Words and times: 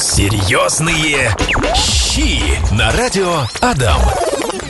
Серьезные 0.00 1.36
щи 1.76 2.40
на 2.74 2.90
радио 2.92 3.42
Адам. 3.60 4.00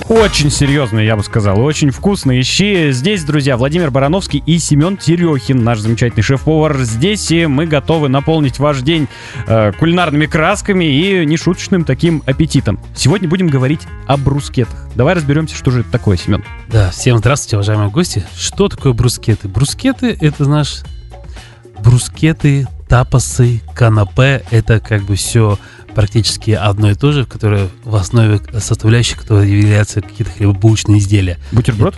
Очень 0.08 0.50
серьезные, 0.50 1.06
я 1.06 1.14
бы 1.14 1.22
сказал, 1.22 1.60
очень 1.60 1.92
вкусные 1.92 2.42
щи. 2.42 2.90
Здесь, 2.90 3.22
друзья, 3.22 3.56
Владимир 3.56 3.92
Барановский 3.92 4.42
и 4.44 4.58
Семен 4.58 4.96
Терехин, 4.96 5.62
наш 5.62 5.78
замечательный 5.78 6.22
шеф-повар. 6.22 6.78
Здесь 6.78 7.30
и 7.30 7.46
мы 7.46 7.66
готовы 7.66 8.08
наполнить 8.08 8.58
ваш 8.58 8.80
день 8.80 9.06
э, 9.46 9.70
кулинарными 9.78 10.26
красками 10.26 10.84
и 10.84 11.24
нешуточным 11.24 11.84
таким 11.84 12.24
аппетитом. 12.26 12.80
Сегодня 12.96 13.28
будем 13.28 13.46
говорить 13.46 13.82
о 14.08 14.16
брускетах. 14.16 14.88
Давай 14.96 15.14
разберемся, 15.14 15.54
что 15.54 15.70
же 15.70 15.82
это 15.82 15.92
такое, 15.92 16.16
Семен. 16.16 16.44
Да, 16.66 16.90
всем 16.90 17.18
здравствуйте, 17.18 17.54
уважаемые 17.54 17.90
гости. 17.90 18.26
Что 18.36 18.66
такое 18.66 18.94
брускеты? 18.94 19.46
Брускеты— 19.46 20.18
это, 20.20 20.44
знаешь, 20.44 20.82
брускеты, 21.78 22.66
тапосы, 22.90 23.62
канапе— 23.74 24.42
это 24.50 24.80
как 24.80 25.04
бы 25.04 25.14
все 25.14 25.58
практически 25.94 26.50
одно 26.50 26.90
и 26.90 26.94
то 26.94 27.12
же, 27.12 27.24
которое 27.24 27.68
в 27.84 27.94
основе 27.94 28.40
составляющих, 28.58 29.18
которое 29.18 29.46
являются 29.46 30.00
какие-то 30.02 30.32
хлебобулочные 30.32 30.98
изделия. 30.98 31.38
Бутерброд? 31.52 31.94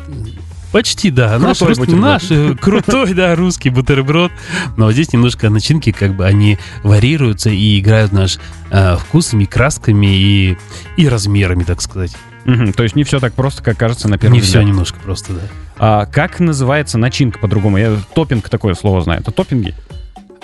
Почти, 0.70 1.10
да. 1.10 1.30
Крутой 1.38 1.48
наш, 1.48 1.60
рус- 1.62 1.78
бутерброд. 1.78 2.00
наш 2.00 2.30
э, 2.30 2.54
крутой, 2.60 3.14
да, 3.14 3.34
русский 3.36 3.68
бутерброд. 3.70 4.32
Но 4.76 4.90
здесь 4.92 5.12
немножко 5.12 5.50
начинки, 5.50 5.92
как 5.92 6.14
бы, 6.14 6.24
они 6.26 6.58
варьируются 6.82 7.50
и 7.50 7.78
играют 7.80 8.12
наш 8.12 8.38
э, 8.70 8.96
вкусами, 8.96 9.44
красками 9.44 10.06
и, 10.14 10.56
и 10.96 11.08
размерами, 11.08 11.64
так 11.64 11.80
сказать. 11.82 12.12
Мгм, 12.44 12.72
то 12.72 12.82
есть 12.82 12.96
не 12.96 13.04
все 13.04 13.18
так 13.20 13.34
просто, 13.34 13.62
как 13.62 13.76
кажется 13.78 14.08
на 14.08 14.18
первый 14.18 14.34
Не 14.34 14.40
взгляд. 14.40 14.62
все 14.62 14.68
немножко 14.68 14.98
просто, 15.00 15.32
да. 15.34 15.40
А 15.78 16.06
как 16.06 16.40
называется 16.40 16.96
начинка 16.98 17.38
по-другому? 17.38 17.76
Я 17.78 17.96
топпинг 18.14 18.48
такое 18.48 18.74
слово 18.74 19.02
знаю. 19.02 19.20
Это 19.20 19.30
топпинги? 19.30 19.74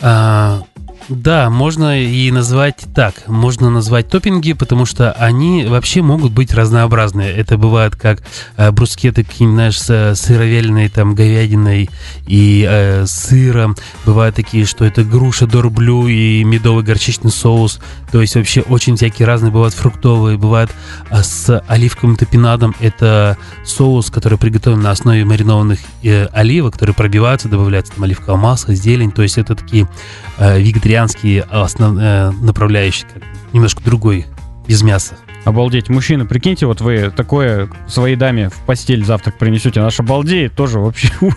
А, 0.00 0.62
да, 1.08 1.48
можно 1.48 2.02
и 2.02 2.30
назвать 2.30 2.84
так. 2.94 3.26
Можно 3.28 3.70
назвать 3.70 4.08
топпинги, 4.10 4.52
потому 4.52 4.84
что 4.84 5.12
они 5.12 5.64
вообще 5.64 6.02
могут 6.02 6.32
быть 6.32 6.52
разнообразные. 6.52 7.32
Это 7.32 7.56
бывает 7.56 7.96
как 7.96 8.22
э, 8.58 8.70
брускеты 8.72 9.24
какие-нибудь, 9.24 9.54
знаешь, 9.54 9.80
с 9.80 9.90
э, 9.90 10.14
сыровяленой, 10.14 10.90
там, 10.90 11.14
говядиной 11.14 11.88
и 12.26 12.66
э, 12.68 13.06
сыром. 13.06 13.74
Бывают 14.04 14.36
такие, 14.36 14.66
что 14.66 14.84
это 14.84 15.02
груша 15.02 15.46
дорблю 15.46 16.08
и 16.08 16.44
медовый 16.44 16.84
горчичный 16.84 17.30
соус. 17.30 17.80
То 18.12 18.20
есть 18.20 18.34
вообще 18.34 18.60
очень 18.60 18.96
всякие 18.96 19.26
разные. 19.26 19.50
Бывают 19.50 19.74
фруктовые, 19.74 20.36
бывают 20.36 20.70
а, 21.08 21.22
с 21.22 21.62
оливковым 21.68 22.16
топинадом. 22.16 22.74
Это 22.80 23.38
соус, 23.64 24.10
который 24.10 24.36
приготовлен 24.36 24.82
на 24.82 24.90
основе 24.90 25.24
маринованных 25.24 25.78
э, 26.02 26.26
оливок, 26.26 26.74
которые 26.74 26.94
пробиваются, 26.94 27.48
добавляется 27.48 27.94
там 27.94 28.04
оливковое 28.04 28.38
масло, 28.38 28.74
зелень. 28.74 29.10
То 29.10 29.22
есть 29.22 29.38
это 29.38 29.54
такие 29.54 29.88
э, 30.36 30.60
вегетарианские 30.60 30.87
основ, 30.94 31.98
э, 31.98 32.30
направляющие, 32.40 33.08
немножко 33.52 33.82
другой, 33.82 34.26
без 34.66 34.82
мяса. 34.82 35.14
Обалдеть. 35.44 35.88
Мужчина, 35.88 36.26
прикиньте, 36.26 36.66
вот 36.66 36.80
вы 36.80 37.10
такое 37.14 37.70
своей 37.86 38.16
даме 38.16 38.50
в 38.50 38.56
постель 38.66 39.04
завтрак 39.04 39.38
принесете. 39.38 39.80
Наш 39.80 39.98
обалдеет 39.98 40.54
тоже 40.54 40.78
вообще. 40.78 41.10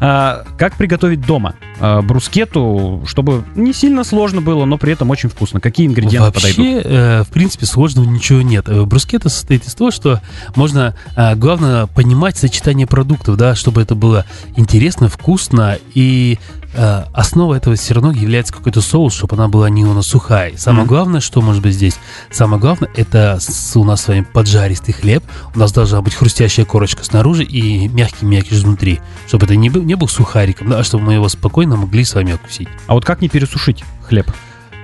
А, 0.00 0.44
как 0.58 0.74
приготовить 0.74 1.24
дома 1.24 1.54
а, 1.80 2.02
брускету, 2.02 3.04
чтобы 3.06 3.44
не 3.54 3.72
сильно 3.72 4.04
сложно 4.04 4.42
было, 4.42 4.64
но 4.66 4.76
при 4.76 4.92
этом 4.92 5.08
очень 5.08 5.30
вкусно? 5.30 5.60
Какие 5.60 5.86
ингредиенты 5.86 6.32
подойдут? 6.32 6.58
Вообще, 6.58 6.82
э, 6.84 7.22
в 7.22 7.28
принципе, 7.28 7.64
сложного 7.64 8.04
ничего 8.04 8.42
нет. 8.42 8.68
Э, 8.68 8.84
Брускета 8.84 9.30
состоит 9.30 9.66
из 9.66 9.74
того, 9.74 9.92
что 9.92 10.20
можно, 10.56 10.94
э, 11.16 11.36
главное, 11.36 11.86
понимать 11.86 12.36
сочетание 12.36 12.86
продуктов, 12.86 13.36
да, 13.36 13.54
чтобы 13.54 13.80
это 13.80 13.94
было 13.94 14.26
интересно, 14.56 15.08
вкусно 15.08 15.78
и 15.94 16.38
э, 16.74 17.04
основа 17.12 17.54
этого 17.54 17.76
все 17.76 17.94
равно 17.94 18.10
является 18.12 18.52
какой-то 18.52 18.80
соус, 18.80 19.14
чтобы 19.14 19.36
она 19.36 19.48
была 19.48 19.70
не 19.70 19.84
у 19.84 19.92
нас 19.94 20.06
сухая. 20.06 20.50
И 20.50 20.56
Самое 20.56 20.84
Мгм. 20.84 20.88
главное, 20.88 21.20
что 21.20 21.40
может 21.40 21.62
быть 21.62 21.74
здесь? 21.74 21.96
Самое 22.30 22.60
главное, 22.60 22.90
это 22.96 23.38
с- 23.40 23.76
у 23.76 23.84
нас 23.84 24.02
с 24.02 24.08
вами 24.08 24.26
поджаристый 24.32 24.92
хлеб, 24.94 25.24
у 25.54 25.58
нас 25.58 25.72
должна 25.72 26.02
быть 26.02 26.14
хрустящая 26.14 26.66
корочка 26.66 27.04
снаружи 27.04 27.44
и 27.44 27.88
мягкий 27.88 28.26
мякиш 28.26 28.62
внутри, 28.62 29.00
чтобы 29.26 29.46
это 29.46 29.56
не 29.56 29.70
был, 29.70 29.82
не 29.82 29.94
был 29.94 30.08
сухариком, 30.08 30.68
да, 30.70 30.78
а 30.80 30.84
чтобы 30.84 31.04
мы 31.04 31.14
его 31.14 31.28
спокойно 31.28 31.76
могли 31.76 32.04
с 32.04 32.14
вами 32.14 32.32
откусить. 32.34 32.68
А 32.86 32.94
вот 32.94 33.04
как 33.04 33.20
не 33.20 33.28
пересушить 33.28 33.84
хлеб? 34.06 34.30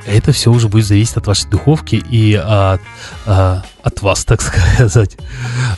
Это 0.06 0.32
все 0.32 0.50
уже 0.50 0.68
будет 0.68 0.86
зависеть 0.86 1.16
от 1.16 1.26
вашей 1.26 1.48
духовки 1.50 1.96
и 1.96 2.34
от, 2.34 2.80
а, 3.26 3.62
от 3.82 4.02
вас, 4.02 4.24
так 4.24 4.40
сказать. 4.42 5.16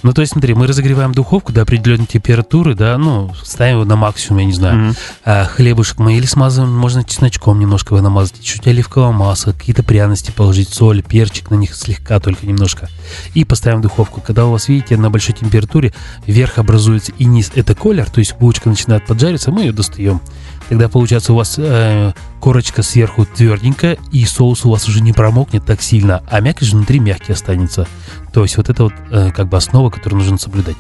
Ну, 0.03 0.13
то 0.13 0.21
есть, 0.21 0.33
смотри, 0.33 0.55
мы 0.55 0.67
разогреваем 0.67 1.13
духовку 1.13 1.53
до 1.53 1.63
определенной 1.63 2.07
температуры, 2.07 2.75
да, 2.75 2.97
ну, 2.99 3.33
ставим 3.43 3.77
его 3.77 3.85
на 3.85 3.97
максимум, 3.97 4.41
я 4.41 4.45
не 4.47 4.53
знаю. 4.53 4.95
А, 5.25 5.45
хлебушек 5.45 5.99
мы 5.99 6.17
или 6.17 6.27
смазываем, 6.27 6.73
можно 6.75 7.05
чесночком 7.05 7.59
немножко 7.59 7.95
его 7.95 8.03
намазать, 8.03 8.41
чуть 8.43 8.67
оливкового 8.67 9.13
масла, 9.13 9.53
какие-то 9.53 9.83
пряности 9.83 10.31
положить, 10.31 10.69
соль, 10.69 11.03
перчик 11.03 11.51
на 11.51 11.57
них 11.57 11.75
слегка, 11.75 12.21
только 12.21 12.47
немножко. 12.47 12.89
И 13.35 13.45
поставим 13.45 13.79
в 13.79 13.83
духовку. 13.83 14.21
Когда 14.21 14.47
у 14.47 14.53
вас, 14.53 14.69
видите, 14.69 14.97
на 14.97 15.11
большой 15.11 15.35
температуре 15.35 15.93
верх 16.27 16.59
образуется 16.59 17.13
и 17.19 17.25
низ, 17.25 17.51
это 17.55 17.75
колер, 17.75 18.09
то 18.11 18.21
есть 18.21 18.37
булочка 18.39 18.69
начинает 18.69 19.07
поджариться, 19.07 19.51
мы 19.51 19.63
ее 19.63 19.73
достаем. 19.73 20.21
Тогда 20.69 20.89
получается 20.89 21.33
у 21.33 21.37
вас 21.37 21.57
э, 21.59 22.13
корочка 22.41 22.83
сверху 22.83 23.27
тверденькая, 23.27 23.99
и 24.11 24.25
соус 24.25 24.65
у 24.65 24.71
вас 24.71 24.89
уже 24.89 25.01
не 25.01 25.13
промокнет 25.13 25.65
так 25.65 25.83
сильно, 25.83 26.23
а 26.31 26.41
мякиш 26.41 26.73
внутри 26.73 26.99
мягкий 26.99 27.33
останется. 27.33 27.87
То 28.33 28.43
есть 28.43 28.57
вот 28.57 28.69
это 28.69 28.85
вот 28.85 28.95
э, 29.11 29.31
как 29.33 29.49
бы 29.49 29.57
основа, 29.57 29.91
которую 29.91 30.21
нужно 30.21 30.39
соблюдать. 30.39 30.77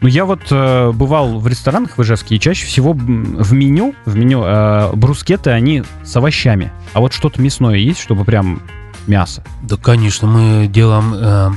Ну, 0.00 0.08
я 0.08 0.24
вот 0.24 0.40
э, 0.50 0.92
бывал 0.92 1.40
в 1.40 1.46
ресторанах 1.48 1.98
в 1.98 2.02
Ижевске, 2.02 2.36
и 2.36 2.40
чаще 2.40 2.66
всего 2.66 2.92
в 2.92 3.52
меню, 3.52 3.94
в 4.04 4.14
меню 4.14 4.44
э, 4.44 4.92
брускеты, 4.94 5.50
они 5.50 5.82
с 6.04 6.14
овощами. 6.16 6.72
А 6.92 7.00
вот 7.00 7.12
что-то 7.12 7.42
мясное 7.42 7.76
есть, 7.76 8.00
чтобы 8.00 8.24
прям 8.24 8.62
мясо? 9.08 9.42
Да, 9.62 9.76
конечно, 9.76 10.28
мы 10.28 10.68
делаем, 10.68 11.14
э, 11.14 11.50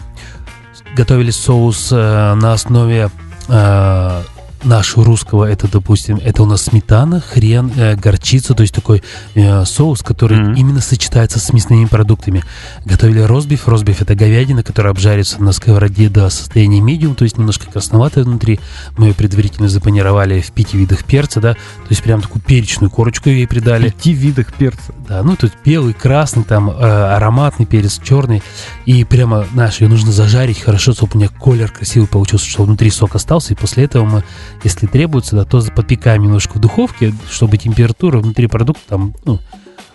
готовили 0.95 1.29
соус 1.29 1.89
э, 1.91 2.33
на 2.33 2.53
основе 2.53 3.11
э, 3.47 4.23
нашего 4.63 5.05
русского, 5.05 5.45
это, 5.45 5.67
допустим, 5.67 6.17
это 6.23 6.43
у 6.43 6.45
нас 6.45 6.63
сметана, 6.63 7.19
хрен, 7.21 7.71
э, 7.75 7.95
горчица, 7.95 8.53
то 8.53 8.61
есть 8.61 8.73
такой 8.73 9.03
э, 9.35 9.65
соус, 9.65 10.01
который 10.01 10.39
Мгм. 10.39 10.53
именно 10.53 10.81
сочетается 10.81 11.39
с 11.39 11.51
мясными 11.53 11.85
продуктами. 11.85 12.43
Готовили 12.85 13.19
ростбиф, 13.21 13.67
ростбиф 13.67 14.01
это 14.01 14.15
говядина, 14.15 14.63
которая 14.63 14.91
обжарится 14.91 15.41
на 15.41 15.51
сковороде 15.51 16.09
до 16.09 16.29
состояния 16.29 16.81
медиум, 16.81 17.15
то 17.15 17.23
есть 17.23 17.37
немножко 17.37 17.71
красноватая 17.71 18.23
внутри. 18.23 18.59
Мы 18.97 19.07
ее 19.07 19.13
предварительно 19.13 19.69
запанировали 19.69 20.41
в 20.41 20.51
пяти 20.51 20.77
видах 20.77 21.03
перца, 21.03 21.39
да, 21.41 21.53
то 21.53 21.59
есть 21.89 22.03
прям 22.03 22.21
такую 22.21 22.41
перечную 22.41 22.89
корочку 22.89 23.29
ей 23.29 23.47
придали. 23.47 23.89
Пяти 23.89 24.13
видах 24.13 24.53
перца. 24.53 24.93
Да, 25.11 25.23
ну 25.23 25.35
тут 25.35 25.51
белый, 25.65 25.93
красный, 25.93 26.45
там 26.45 26.69
э, 26.69 26.73
ароматный 26.73 27.65
перец, 27.65 27.99
черный. 28.01 28.41
И 28.85 29.03
прямо, 29.03 29.45
знаешь, 29.51 29.81
ее 29.81 29.89
нужно 29.89 30.13
зажарить 30.13 30.61
хорошо, 30.61 30.93
чтобы 30.93 31.11
у 31.15 31.17
меня 31.17 31.27
колер 31.27 31.69
красивый 31.69 32.07
получился, 32.07 32.45
чтобы 32.45 32.67
внутри 32.67 32.89
сок 32.91 33.15
остался. 33.15 33.51
И 33.51 33.57
после 33.57 33.83
этого 33.83 34.05
мы, 34.05 34.23
если 34.63 34.87
требуется, 34.87 35.35
да, 35.35 35.43
то 35.43 35.61
подпекаем 35.75 36.23
немножко 36.23 36.53
в 36.53 36.61
духовке, 36.61 37.13
чтобы 37.29 37.57
температура 37.57 38.19
внутри 38.19 38.47
продукта 38.47 38.83
там, 38.87 39.13
ну, 39.25 39.41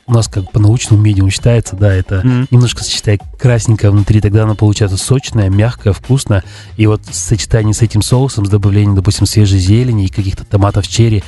у 0.06 0.12
нас 0.12 0.28
как 0.28 0.50
по 0.52 0.60
научному 0.60 1.02
медиуму 1.02 1.30
считается, 1.30 1.74
да, 1.76 1.92
это 1.92 2.20
Мгм. 2.24 2.46
немножко 2.50 2.84
сочетая 2.84 3.18
красненькое 3.38 3.90
внутри, 3.90 4.20
тогда 4.20 4.44
она 4.44 4.54
получается 4.54 4.96
сочная, 4.96 5.50
мягкая, 5.50 5.92
вкусная. 5.92 6.44
И 6.76 6.86
вот 6.86 7.02
в 7.04 7.14
сочетании 7.14 7.72
с 7.72 7.82
этим 7.82 8.02
соусом, 8.02 8.46
с 8.46 8.48
добавлением, 8.48 8.94
допустим, 8.94 9.26
свежей 9.26 9.58
зелени 9.58 10.04
и 10.04 10.08
каких-то 10.08 10.44
томатов 10.44 10.86
черри, 10.86 11.24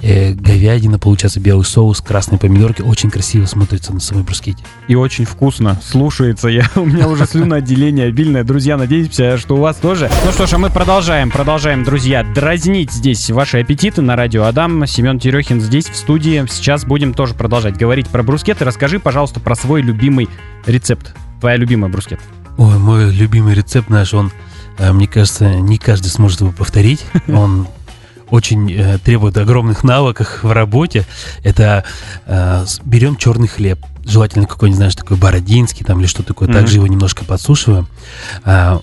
э, 0.00 0.32
говядина, 0.32 0.98
получается 0.98 1.40
белый 1.40 1.64
соус, 1.64 2.00
красные 2.00 2.38
помидорки, 2.38 2.82
очень 2.82 3.10
красиво 3.10 3.46
смотрится 3.46 3.92
на 3.92 4.00
самой 4.00 4.24
брускете. 4.24 4.62
И 4.88 4.94
очень 4.94 5.24
вкусно. 5.26 5.78
Слушается 5.84 6.48
я. 6.48 6.68
У 6.74 6.84
меня 6.84 7.08
уже 7.08 7.26
слюноотделение 7.26 8.06
обильное. 8.06 8.44
Друзья, 8.44 8.76
надеемся, 8.76 9.36
что 9.36 9.56
у 9.56 9.60
вас 9.60 9.76
тоже. 9.76 10.10
Ну 10.24 10.32
что 10.32 10.46
ж, 10.46 10.54
а 10.54 10.58
мы 10.58 10.70
продолжаем, 10.70 11.30
продолжаем, 11.30 11.84
друзья, 11.84 12.24
дразнить 12.24 12.90
здесь 12.92 13.30
ваши 13.30 13.58
аппетиты 13.58 14.00
на 14.00 14.16
радио 14.16 14.44
Адам. 14.44 14.86
Семен 14.86 15.18
Терехин 15.20 15.60
здесь 15.60 15.86
в 15.88 15.96
студии. 15.96 16.44
Сейчас 16.50 16.84
будем 16.84 17.12
тоже 17.14 17.34
продолжать 17.34 17.76
говорить 17.76 18.08
про 18.08 18.21
брускеты. 18.22 18.64
Расскажи, 18.64 18.98
пожалуйста, 18.98 19.40
про 19.40 19.54
свой 19.54 19.82
любимый 19.82 20.28
рецепт. 20.66 21.14
Твоя 21.40 21.56
любимая 21.56 21.90
брускета. 21.90 22.22
Ой, 22.56 22.78
мой 22.78 23.10
любимый 23.10 23.54
рецепт 23.54 23.88
наш, 23.88 24.14
он, 24.14 24.30
э, 24.78 24.92
мне 24.92 25.06
кажется, 25.06 25.56
не 25.56 25.78
каждый 25.78 26.08
сможет 26.08 26.40
его 26.40 26.52
повторить. 26.52 27.04
Он 27.28 27.66
очень 28.32 28.72
э, 28.72 28.98
требует 28.98 29.36
огромных 29.36 29.84
навыков 29.84 30.42
в 30.42 30.52
работе. 30.52 31.04
Это 31.44 31.84
э, 32.26 32.64
берем 32.84 33.16
черный 33.16 33.48
хлеб, 33.48 33.78
желательно 34.06 34.46
какой-нибудь, 34.46 34.76
знаешь, 34.76 34.94
такой 34.94 35.18
бородинский 35.18 35.84
там 35.84 36.00
или 36.00 36.06
что 36.06 36.22
такое. 36.22 36.48
Мгм. 36.48 36.56
Также 36.56 36.76
его 36.76 36.86
немножко 36.86 37.24
подсушиваем. 37.24 37.88
А, 38.44 38.80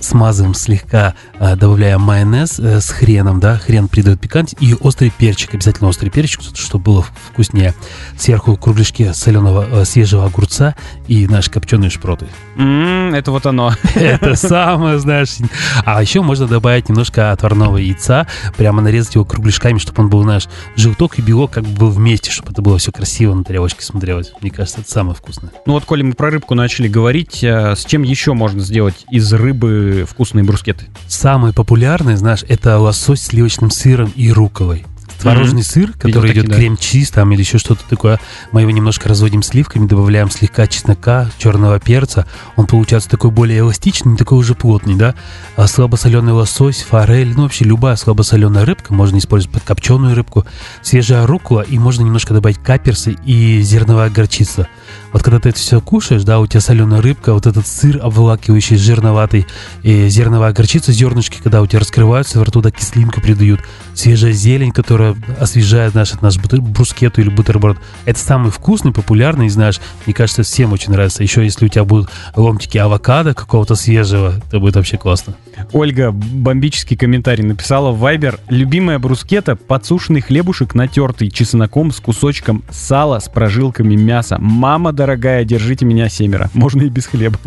смазываем 0.00 0.54
слегка, 0.54 1.14
а, 1.38 1.56
добавляя 1.56 1.98
майонез 1.98 2.58
э, 2.58 2.80
с 2.80 2.90
хреном, 2.90 3.40
да, 3.40 3.56
хрен 3.58 3.88
придает 3.88 4.20
пикант, 4.20 4.54
и 4.60 4.74
острый 4.74 5.10
перчик, 5.10 5.54
обязательно 5.54 5.88
острый 5.88 6.10
перчик, 6.10 6.40
чтобы 6.54 6.84
было 6.84 7.02
вкуснее. 7.02 7.74
Сверху 8.16 8.56
кругляшки 8.56 9.12
соленого 9.12 9.66
э, 9.70 9.84
свежего 9.84 10.24
огурца 10.24 10.74
и 11.06 11.26
наши 11.26 11.50
копченые 11.50 11.90
шпроты. 11.90 12.26
М, 12.56 13.14
это 13.14 13.30
вот 13.30 13.46
оно. 13.46 13.74
Это 13.94 14.34
самое, 14.34 14.98
знаешь. 14.98 15.36
А 15.84 16.00
еще 16.02 16.22
можно 16.22 16.46
добавить 16.46 16.88
немножко 16.88 17.32
отварного 17.32 17.76
яйца, 17.76 18.26
прямо 18.56 18.82
нарезать 18.82 19.14
его 19.14 19.24
кругляшками, 19.24 19.78
чтобы 19.78 20.02
он 20.02 20.10
был, 20.10 20.22
знаешь, 20.22 20.48
желток 20.76 21.18
и 21.18 21.22
белок 21.22 21.52
как 21.52 21.64
бы 21.64 21.78
был 21.78 21.90
вместе, 21.90 22.30
чтобы 22.30 22.52
это 22.52 22.62
было 22.62 22.78
все 22.78 22.92
красиво 22.92 23.34
на 23.34 23.44
тарелочке 23.44 23.82
смотрелось. 23.82 24.32
Мне 24.40 24.50
кажется, 24.50 24.80
это 24.80 24.90
самое 24.90 25.14
вкусное. 25.14 25.52
Ну 25.66 25.74
вот, 25.74 25.84
коли 25.84 26.02
мы 26.02 26.14
про 26.14 26.30
рыбку 26.30 26.54
начали 26.54 26.88
говорить, 26.88 27.42
э, 27.42 27.74
с 27.76 27.84
чем 27.84 28.02
еще 28.02 28.34
можно 28.34 28.60
сделать 28.60 29.04
из 29.10 29.32
рыбы 29.32 29.87
вкусные 30.08 30.44
брускеты? 30.44 30.86
Самый 31.06 31.52
популярный, 31.52 32.16
знаешь, 32.16 32.44
это 32.48 32.78
лосось 32.78 33.20
с 33.20 33.26
сливочным 33.26 33.70
сыром 33.70 34.12
и 34.14 34.30
руколой. 34.30 34.84
Творожный 35.20 35.64
сыр, 35.64 35.92
который 35.98 36.28
такие, 36.28 36.42
идет 36.42 36.50
да. 36.50 36.56
крем-чиз 36.56 37.10
там 37.10 37.32
или 37.32 37.40
еще 37.40 37.58
что-то 37.58 37.82
такое. 37.88 38.20
Мы 38.52 38.60
его 38.60 38.70
немножко 38.70 39.08
разводим 39.08 39.42
сливками, 39.42 39.86
добавляем 39.86 40.30
слегка 40.30 40.68
чеснока, 40.68 41.28
черного 41.38 41.80
перца. 41.80 42.26
Он 42.54 42.66
получается 42.66 43.10
такой 43.10 43.32
более 43.32 43.58
эластичный, 43.58 44.12
не 44.12 44.16
такой 44.16 44.38
уже 44.38 44.54
плотный, 44.54 44.94
да. 44.94 45.16
А 45.56 45.66
слабосоленый 45.66 46.32
лосось, 46.32 46.82
форель, 46.82 47.34
ну 47.34 47.42
вообще 47.42 47.64
любая 47.64 47.96
слабосоленая 47.96 48.64
рыбка, 48.64 48.94
можно 48.94 49.18
использовать 49.18 49.54
подкопченую 49.54 50.14
рыбку, 50.14 50.46
свежая 50.82 51.26
рукола 51.26 51.62
и 51.62 51.78
можно 51.78 52.02
немножко 52.04 52.32
добавить 52.32 52.58
каперсы 52.58 53.16
и 53.24 53.60
зерновая 53.60 54.10
горчица. 54.10 54.68
Вот 55.12 55.22
когда 55.22 55.38
ты 55.38 55.50
это 55.50 55.58
все 55.58 55.80
кушаешь, 55.80 56.24
да, 56.24 56.40
у 56.40 56.46
тебя 56.46 56.60
соленая 56.60 57.00
рыбка, 57.00 57.32
вот 57.32 57.46
этот 57.46 57.66
сыр 57.66 57.98
обволакивающий, 58.02 58.76
жирноватый, 58.76 59.46
и 59.82 60.08
зерновая 60.08 60.52
горчица, 60.52 60.92
зернышки, 60.92 61.38
когда 61.42 61.62
у 61.62 61.66
тебя 61.66 61.80
раскрываются, 61.80 62.38
во 62.38 62.44
рту 62.44 62.60
да 62.60 62.70
кислинку 62.70 63.20
придают, 63.20 63.60
свежая 63.94 64.32
зелень, 64.32 64.72
которая 64.72 65.16
освежает 65.40 65.94
наш, 65.94 66.14
наш 66.20 66.36
бутер- 66.36 66.60
брускету 66.60 67.20
или 67.20 67.28
бутерброд. 67.28 67.78
Это 68.04 68.18
самый 68.18 68.50
вкусный, 68.50 68.92
популярный, 68.92 69.48
знаешь, 69.48 69.80
мне 70.06 70.14
кажется, 70.14 70.42
всем 70.42 70.72
очень 70.72 70.92
нравится. 70.92 71.22
Еще 71.22 71.44
если 71.44 71.66
у 71.66 71.68
тебя 71.68 71.84
будут 71.84 72.10
ломтики 72.36 72.78
авокадо 72.78 73.34
какого-то 73.34 73.74
свежего, 73.74 74.34
это 74.48 74.60
будет 74.60 74.76
вообще 74.76 74.96
классно. 74.96 75.34
Ольга 75.72 76.12
бомбический 76.12 76.96
комментарий 76.96 77.44
написала 77.44 77.90
в 77.90 78.04
Viber. 78.04 78.38
Любимая 78.48 78.98
брускета– 78.98 79.56
подсушенный 79.56 80.20
хлебушек, 80.20 80.74
натертый 80.74 81.30
чесноком 81.30 81.90
с 81.90 82.00
кусочком 82.00 82.62
сала 82.70 83.18
с 83.18 83.28
прожилками 83.28 83.96
мяса. 83.96 84.38
Мама 84.38 84.77
дорогая, 84.92 85.44
держите 85.44 85.84
меня 85.84 86.08
семеро. 86.08 86.50
Можно 86.54 86.82
и 86.82 86.88
без 86.88 87.06
хлеба. 87.06 87.38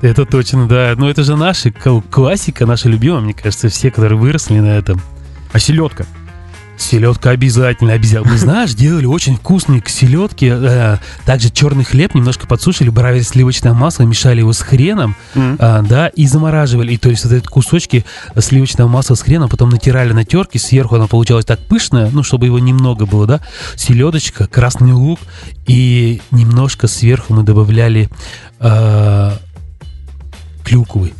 Это 0.00 0.24
точно, 0.24 0.68
да. 0.68 0.94
Но 0.96 1.10
это 1.10 1.24
же 1.24 1.36
наша 1.36 1.70
кл- 1.70 2.02
классика, 2.02 2.66
наша 2.66 2.88
любимая, 2.88 3.20
мне 3.20 3.34
кажется, 3.34 3.68
все, 3.68 3.90
которые 3.90 4.18
выросли 4.18 4.58
на 4.58 4.76
этом. 4.76 5.00
А 5.52 5.58
селедка? 5.58 6.04
Селедка 6.78 7.30
обязательно, 7.30 7.92
обязательно. 7.92 8.32
Мы, 8.32 8.38
знаешь, 8.38 8.72
делали 8.72 9.04
очень 9.04 9.36
вкусные 9.36 9.82
к 9.82 9.88
селедке. 9.88 10.56
э, 10.58 10.96
также 11.26 11.50
черный 11.50 11.84
хлеб 11.84 12.14
немножко 12.14 12.46
подсушили, 12.46 12.88
брали 12.88 13.20
сливочное 13.20 13.72
масло, 13.72 14.04
мешали 14.04 14.38
его 14.40 14.52
с 14.52 14.60
хреном, 14.60 15.16
а, 15.58 15.82
да, 15.82 16.08
и 16.08 16.26
замораживали. 16.26 16.94
И 16.94 16.96
то 16.96 17.10
есть 17.10 17.24
вот 17.24 17.32
эти 17.34 17.46
кусочки 17.46 18.04
сливочного 18.38 18.88
масла 18.88 19.16
с 19.16 19.22
хреном 19.22 19.48
потом 19.48 19.70
натирали 19.70 20.12
на 20.12 20.24
терке, 20.24 20.58
сверху 20.58 20.94
она 20.94 21.08
получалась 21.08 21.44
так 21.44 21.58
пышная, 21.58 22.10
ну, 22.10 22.22
чтобы 22.22 22.46
его 22.46 22.58
немного 22.58 23.06
было, 23.06 23.26
да, 23.26 23.40
селедочка, 23.74 24.46
красный 24.46 24.92
лук, 24.92 25.18
и 25.66 26.20
немножко 26.30 26.86
сверху 26.86 27.34
мы 27.34 27.42
добавляли 27.42 28.08
э, 28.60 29.32
клюквы. 30.64 31.12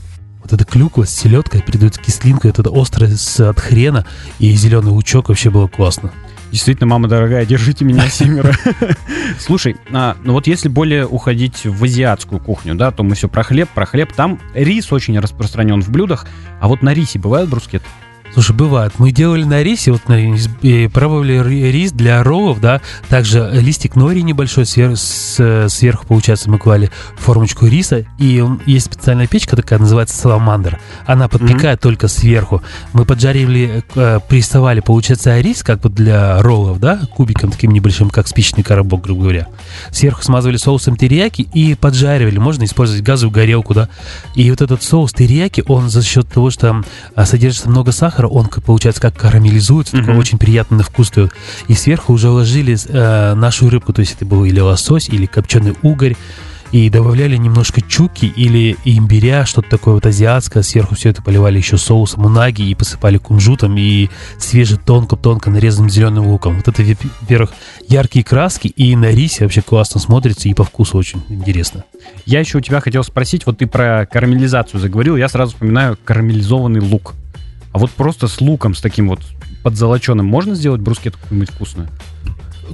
Вот 0.50 0.52
эта 0.60 0.64
клюква 0.64 1.04
с 1.04 1.10
селедкой 1.14 1.62
придает 1.62 1.98
кислинку, 1.98 2.46
вот 2.48 2.58
это 2.58 2.70
острое 2.72 3.10
с- 3.16 3.40
от 3.40 3.60
хрена 3.60 4.06
и 4.38 4.50
зеленый 4.52 4.90
лучок 4.90 5.28
вообще 5.28 5.50
было 5.50 5.66
классно. 5.68 6.10
Действительно, 6.50 6.86
мама 6.86 7.08
дорогая, 7.08 7.44
держите 7.44 7.84
меня 7.84 8.08
семеро. 8.10 8.54
Слушай, 9.38 9.76
а, 9.92 10.16
ну 10.24 10.32
вот 10.32 10.46
если 10.46 10.68
более 10.68 11.06
уходить 11.06 11.66
в 11.66 11.84
азиатскую 11.84 12.40
кухню, 12.40 12.74
да, 12.74 12.90
то 12.90 13.02
мы 13.02 13.14
все 13.14 13.28
про 13.28 13.42
хлеб, 13.42 13.68
про 13.74 13.84
хлеб. 13.84 14.12
Там 14.14 14.40
рис 14.54 14.90
очень 14.90 15.18
распространен 15.18 15.82
в 15.82 15.90
блюдах, 15.90 16.26
а 16.60 16.68
вот 16.68 16.80
на 16.80 16.94
рисе 16.94 17.18
бывают 17.18 17.50
брускеты? 17.50 17.84
Слушай, 18.34 18.54
бывает. 18.54 18.92
Мы 18.98 19.10
делали 19.10 19.42
на 19.42 19.62
рисе, 19.64 19.90
вот 19.90 20.02
и 20.62 20.88
пробовали 20.92 21.42
ри- 21.42 21.72
рис 21.72 21.90
для 21.90 22.22
роллов, 22.22 22.60
да, 22.60 22.80
также 23.08 23.50
листик 23.52 23.96
нори 23.96 24.22
небольшой 24.22 24.62
свер- 24.64 24.94
с- 24.94 25.66
сверху, 25.68 26.06
получается, 26.06 26.48
мы 26.48 26.58
клали 26.58 26.90
формочку 27.16 27.66
риса, 27.66 28.04
и 28.18 28.40
он- 28.40 28.60
есть 28.64 28.86
специальная 28.86 29.26
печка 29.26 29.56
такая, 29.56 29.80
называется 29.80 30.16
саламандр. 30.16 30.78
Она 31.04 31.26
подпекает 31.28 31.80
только 31.80 32.06
сверху. 32.06 32.62
Мы 32.92 33.04
поджаривали, 33.06 33.82
э, 33.96 34.20
прессовали, 34.28 34.80
получается, 34.80 35.36
рис, 35.40 35.64
как 35.64 35.80
бы 35.80 35.88
для 35.88 36.40
роллов, 36.40 36.78
да, 36.78 37.00
кубиком 37.16 37.50
таким 37.50 37.72
небольшим, 37.72 38.08
как 38.08 38.28
спичечный 38.28 38.62
коробок, 38.62 39.02
грубо 39.02 39.22
говоря. 39.22 39.48
Сверху 39.90 40.22
смазывали 40.22 40.58
соусом 40.58 40.96
терияки 40.96 41.42
и 41.54 41.74
поджаривали. 41.74 42.38
Можно 42.38 42.64
использовать 42.64 43.02
газовую 43.02 43.34
горелку, 43.34 43.74
да. 43.74 43.88
И 44.36 44.48
вот 44.50 44.60
этот 44.60 44.82
соус 44.84 45.12
терияки, 45.12 45.64
он 45.66 45.88
за 45.90 46.02
счет 46.04 46.28
того, 46.28 46.50
что 46.50 46.84
а, 47.16 47.26
содержится 47.26 47.68
много 47.68 47.90
сахара, 47.90 48.17
он, 48.26 48.46
как, 48.46 48.64
получается, 48.64 49.00
как 49.00 49.14
карамелизуется, 49.16 49.92
такой 49.96 50.10
Мгм. 50.14 50.18
очень 50.18 50.38
приятный 50.38 50.78
на 50.78 50.82
вкус 50.84 51.10
дает. 51.10 51.32
И 51.68 51.74
сверху 51.74 52.12
уже 52.12 52.28
ложили 52.28 52.76
э, 52.88 53.34
нашу 53.34 53.70
рыбку, 53.70 53.92
то 53.92 54.00
есть 54.00 54.14
это 54.14 54.26
был 54.26 54.44
или 54.44 54.60
лосось, 54.60 55.08
или 55.08 55.26
копченый 55.26 55.74
угорь, 55.82 56.16
и 56.70 56.90
добавляли 56.90 57.34
немножко 57.38 57.80
чуки 57.80 58.26
или 58.26 58.76
имбиря, 58.84 59.46
что-то 59.46 59.70
такое 59.70 59.94
вот 59.94 60.04
азиатское. 60.04 60.62
Сверху 60.62 60.96
все 60.96 61.08
это 61.08 61.22
поливали 61.22 61.56
еще 61.56 61.78
соусом 61.78 62.26
унаги 62.26 62.60
и 62.60 62.74
посыпали 62.74 63.16
кунжутом 63.16 63.74
и 63.78 64.10
свежий 64.38 64.76
тонко-тонко 64.76 65.48
нарезанным 65.48 65.88
зеленым 65.88 66.26
луком. 66.26 66.56
Вот 66.56 66.68
это, 66.68 66.82
во- 66.82 67.08
во-первых, 67.22 67.52
яркие 67.88 68.22
краски, 68.22 68.66
и 68.68 68.94
на 68.96 69.10
рисе 69.10 69.44
вообще 69.44 69.62
классно 69.62 69.98
смотрится, 69.98 70.50
и 70.50 70.52
по 70.52 70.62
вкусу 70.64 70.98
очень 70.98 71.22
интересно. 71.30 71.84
Я 72.26 72.40
еще 72.40 72.58
у 72.58 72.60
тебя 72.60 72.80
хотел 72.80 73.02
спросить, 73.02 73.46
вот 73.46 73.56
ты 73.56 73.66
про 73.66 74.04
карамелизацию 74.04 74.78
заговорил, 74.78 75.16
я 75.16 75.30
сразу 75.30 75.52
вспоминаю 75.54 75.96
карамелизованный 76.04 76.80
лук. 76.80 77.14
А 77.72 77.78
вот 77.78 77.90
просто 77.90 78.28
с 78.28 78.40
луком, 78.40 78.74
с 78.74 78.80
таким 78.80 79.08
вот 79.08 79.20
подзолоченным, 79.62 80.26
можно 80.26 80.54
сделать 80.54 80.80
брускету 80.80 81.18
какую-нибудь 81.18 81.50
вкусную? 81.54 81.88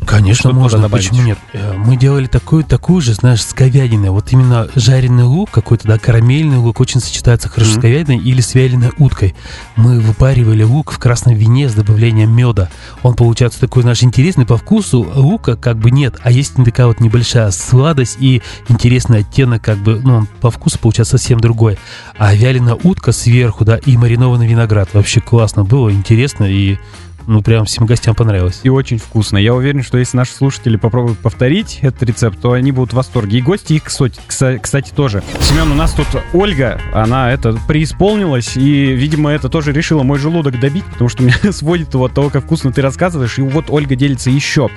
Конечно, 0.07 0.51
Что 0.51 0.59
можно, 0.59 0.79
добавить 0.81 1.09
почему 1.09 1.27
нет? 1.27 1.39
Э, 1.53 1.75
Мы 1.77 1.97
делали 1.97 2.27
такую, 2.27 2.65
такую 2.65 3.01
же, 3.01 3.15
знаешь, 3.15 3.43
с 3.43 3.55
говядиной. 3.55 4.11
Вот 4.11 4.33
именно 4.33 4.69
жареный 4.75 5.25
лук 5.25 5.51
какой-то, 5.51 5.87
да, 5.87 5.99
карамельный 5.99 6.57
лук 6.59 6.81
очень 6.81 7.01
сочетается 7.01 7.49
хорошо 7.49 7.73
Мгм. 7.73 7.81
с 7.81 7.83
говядиной 7.83 8.19
или 8.19 8.41
с 8.41 8.55
вяленой 8.55 8.91
уткой. 8.99 9.35
Мы 9.77 10.01
выпаривали 10.01 10.63
лук 10.63 10.91
в 10.93 10.99
красном 10.99 11.35
вине 11.35 11.69
с 11.69 11.75
добавлением 11.75 12.35
меда. 12.35 12.71
Он 13.03 13.15
получается 13.15 13.61
такой, 13.61 13.83
знаешь, 13.83 14.03
интересный 14.03 14.47
по 14.47 14.57
вкусу. 14.57 15.07
Лука 15.15 15.57
как 15.57 15.79
бы 15.79 15.91
нет, 15.91 16.17
а 16.23 16.31
есть 16.31 16.55
такая 16.55 16.87
вот 16.87 17.01
небольшая 17.01 17.51
сладость 17.51 18.17
и 18.21 18.43
интересный 18.69 19.21
оттенок, 19.21 19.63
как 19.63 19.79
бы, 19.79 20.01
ну, 20.03 20.15
он 20.17 20.29
по 20.41 20.51
вкусу 20.51 20.79
получается 20.79 21.19
совсем 21.19 21.41
другой. 21.41 21.79
А 22.19 22.35
вяленая 22.35 22.77
утка 22.83 23.13
сверху, 23.13 23.65
да, 23.65 23.77
и 23.77 23.97
маринованный 23.97 24.47
виноград. 24.47 24.89
Вообще 24.93 25.21
классно 25.21 25.65
было, 25.65 25.91
интересно 25.91 26.45
и, 26.45 26.79
ну, 27.27 27.43
прям 27.43 27.65
всем 27.65 27.87
гостям 27.87 28.15
понравилось. 28.15 28.61
И 28.63 28.69
очень 28.69 28.99
вкусно. 28.99 29.39
Я 29.39 29.55
уверен, 29.55 29.83
что 29.83 29.99
если 29.99 30.17
наши 30.17 30.33
слушатели 30.33 30.77
попробуют 30.77 31.19
повторить 31.19 31.79
этот 31.83 32.03
рецепт, 32.03 32.41
то 32.41 32.53
они 32.53 32.73
будут 32.73 32.93
в 32.93 32.97
восторге. 32.97 33.39
И 33.39 33.41
гости 33.41 33.75
их, 33.75 33.85
кстати, 33.85 34.91
тоже. 34.95 35.23
Семен, 35.41 35.71
у 35.73 35.75
нас 35.75 35.93
тут 35.93 36.07
Ольга, 36.33 36.81
она 36.93 37.33
это 37.33 37.59
преисполнилась, 37.67 38.57
и, 38.57 38.93
видимо, 38.93 39.31
это 39.31 39.49
тоже 39.49 39.73
решила 39.73 40.03
мой 40.03 40.19
желудок 40.19 40.61
добить, 40.61 40.85
потому 40.85 41.09
что 41.09 41.23
меня 41.23 41.37
сводит 41.53 41.95
его 41.95 42.07
от 42.07 42.15
того, 42.15 42.31
как 42.31 42.45
вкусно 42.45 42.73
ты 42.73 42.83
рассказываешь. 42.83 43.39
И 43.39 43.43
вот 43.43 43.67
Ольга 43.69 43.97
делится 43.97 44.31
еще. 44.31 44.71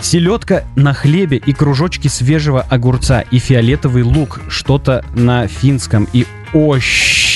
Селедка 0.00 0.64
на 0.76 0.94
хлебе 0.94 1.36
и 1.36 1.52
кружочки 1.52 2.08
свежего 2.08 2.62
огурца, 2.62 3.20
и 3.20 3.38
фиолетовый 3.38 4.02
лук, 4.02 4.40
что-то 4.48 5.04
на 5.14 5.46
финском, 5.46 6.08
и 6.12 6.26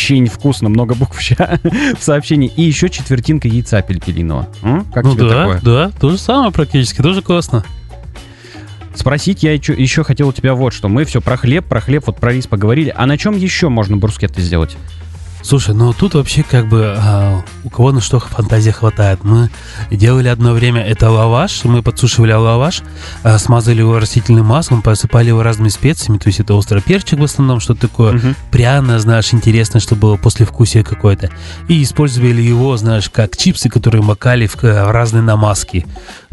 очень 0.07 0.27
вкусно, 0.27 0.69
много 0.69 0.95
букв 0.95 1.19
в 1.99 2.03
сообщении. 2.03 2.53
И 2.57 2.63
еще 2.63 2.89
четвертинка 2.89 3.49
яйца 3.49 3.83
пельпелиного. 3.83 4.49
М? 4.63 4.85
Как 4.93 5.05
ну 5.05 5.15
тебе 5.15 5.29
да, 5.29 5.39
такое? 5.41 5.61
да, 5.63 5.91
то 6.01 6.11
же 6.11 6.19
самое 6.19 6.53
практически, 6.53 7.03
тоже 7.03 7.23
классно. 7.23 7.65
Спросить 8.95 9.43
я 9.43 9.53
еще, 9.53 9.75
еще 9.75 10.05
хотел 10.05 10.29
у 10.29 10.33
тебя 10.33 10.55
вот 10.55 10.73
что. 10.73 10.89
Мы 10.89 11.05
все 11.05 11.21
про 11.21 11.37
хлеб, 11.37 11.67
про 11.67 11.81
хлеб, 11.81 12.05
вот 12.07 12.19
про 12.19 12.33
рис 12.33 12.47
поговорили. 12.47 12.95
А 12.97 13.07
на 13.07 13.19
чем 13.19 13.37
еще 13.37 13.69
можно 13.69 13.97
брускетты 13.97 14.41
сделать? 14.41 14.77
Слушай, 15.47 15.77
ну 15.77 15.93
тут 15.93 16.15
вообще 16.15 16.43
как 16.43 16.67
бы 16.67 16.97
а, 16.99 17.45
у 17.63 17.71
кого 17.71 17.93
на 17.93 18.01
что 18.01 18.19
фантазия 18.19 18.73
хватает. 18.73 19.23
Мы 19.23 19.49
делали 19.93 20.27
одно 20.27 20.53
время 20.55 20.83
это 20.83 21.09
лаваш, 21.09 21.63
мы 21.63 21.85
подсушивали 21.85 22.33
лаваш, 22.33 22.83
а, 23.23 23.39
смазали 23.39 23.79
его 23.79 24.01
растительным 24.01 24.45
маслом, 24.45 24.83
посыпали 24.83 25.29
его 25.29 25.45
разными 25.45 25.69
специями, 25.69 26.19
то 26.19 26.27
есть 26.27 26.41
это 26.41 26.55
острый 26.55 26.83
перчик 26.83 27.21
в 27.21 27.23
основном, 27.23 27.61
что-то 27.61 27.83
такое 27.83 28.15
Мгм. 28.15 28.35
пряное, 28.51 28.99
знаешь, 28.99 29.33
интересное, 29.33 29.81
чтобы 29.81 30.01
было 30.01 30.17
послевкусие 30.17 30.83
какое-то. 30.83 31.31
И 31.69 31.81
использовали 31.81 32.43
его, 32.43 32.77
знаешь, 32.77 33.09
как 33.09 33.37
чипсы, 33.37 33.69
которые 33.69 34.03
макали 34.03 34.49
в, 34.49 34.57
э, 34.65 34.85
в 34.85 34.91
разные 34.91 35.23
намазки. 35.23 35.87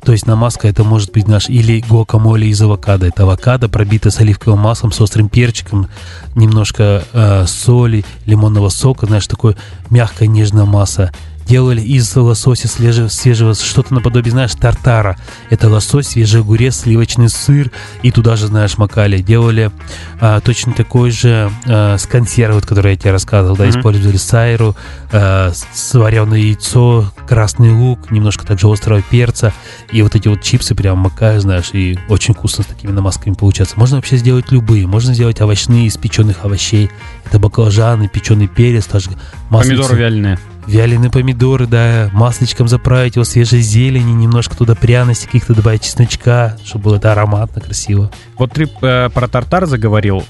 То 0.04 0.12
есть 0.12 0.28
намазка 0.28 0.68
это 0.68 0.84
может 0.84 1.12
быть 1.12 1.28
наш 1.28 1.50
или 1.50 1.84
гуакамоле 1.88 2.48
из 2.50 2.62
авокадо. 2.62 3.08
Это 3.08 3.24
авокадо, 3.24 3.70
пробито 3.70 4.12
с 4.12 4.20
оливковым 4.20 4.60
маслом, 4.60 4.92
с 4.92 5.00
острым 5.00 5.30
перчиком, 5.30 5.88
немножко 6.36 7.04
э, 7.14 7.46
соли, 7.48 8.04
лимонного 8.26 8.70
сока, 8.70 9.06
знаешь, 9.06 9.28
такое 9.28 9.56
мягкая 9.90 10.28
нежная 10.28 10.66
масса 10.66 11.12
делали 11.48 11.82
из 11.82 12.16
лосося 12.16 12.68
свежего, 12.68 13.08
свежего 13.08 13.54
что-то 13.54 13.94
наподобие, 13.94 14.32
знаешь, 14.32 14.54
тартара. 14.56 15.18
Это 15.50 15.70
лосось, 15.70 16.08
свежий 16.08 16.42
огурец, 16.42 16.82
сливочный 16.82 17.30
сыр, 17.30 17.72
и 18.02 18.12
туда 18.12 18.36
же, 18.36 18.48
знаешь, 18.48 18.78
макали. 18.78 19.22
Делали 19.22 19.72
а, 20.20 20.40
точно 20.42 20.74
такой 20.74 21.12
же 21.12 21.52
а, 21.66 21.98
с 21.98 22.06
консервой, 22.06 22.56
вот, 22.56 22.66
который 22.66 22.92
я 22.92 22.98
тебе 22.98 23.12
рассказывал, 23.12 23.56
да, 23.56 23.66
mm-hmm. 23.66 23.80
использовали 23.80 24.18
сайру, 24.18 24.76
а, 25.12 25.52
сваренное 25.74 26.40
яйцо, 26.40 27.12
красный 27.28 27.72
лук, 27.72 28.12
немножко 28.12 28.46
также 28.46 28.72
острого 28.72 29.02
перца, 29.02 29.54
и 29.92 30.02
вот 30.02 30.16
эти 30.16 30.28
вот 30.28 30.42
чипсы 30.42 30.76
прям 30.76 31.00
макаю, 31.00 31.42
знаешь, 31.42 31.72
и 31.74 32.00
очень 32.10 32.34
вкусно 32.34 32.64
с 32.64 32.68
такими 32.68 32.92
намазками 32.92 33.34
получается. 33.34 33.76
Можно 33.78 33.98
вообще 33.98 34.18
сделать 34.18 34.52
любые, 34.52 34.88
можно 34.88 35.14
сделать 35.14 35.42
овощные 35.42 35.88
из 35.88 35.98
печеных 35.98 36.46
овощей, 36.46 36.90
это 37.26 37.40
баклажаны, 37.40 38.08
печеный 38.08 38.48
перец, 38.48 38.88
даже 38.88 39.12
маслица. 39.50 39.84
Помидоры 39.84 39.96
вяленые 39.96 40.40
вяленые 40.68 41.12
помидоры, 41.12 41.68
да, 41.68 42.10
масличком 42.14 42.68
заправить 42.68 43.16
его 43.16 43.26
свежей 43.26 43.62
зелени, 43.62 44.12
немножко 44.12 44.56
туда 44.56 44.76
пряности 44.76 45.26
каких-то 45.26 45.54
добавить, 45.54 45.84
чесночка, 45.84 46.58
чтобы 46.64 46.86
было 46.86 46.96
это 46.98 47.12
ароматно, 47.12 47.62
красиво. 47.62 48.12
Вот 48.38 48.54
ты 48.54 48.70
э, 48.82 49.10
про 49.10 49.28
тартар 49.28 49.66
заговорил. 49.66 50.24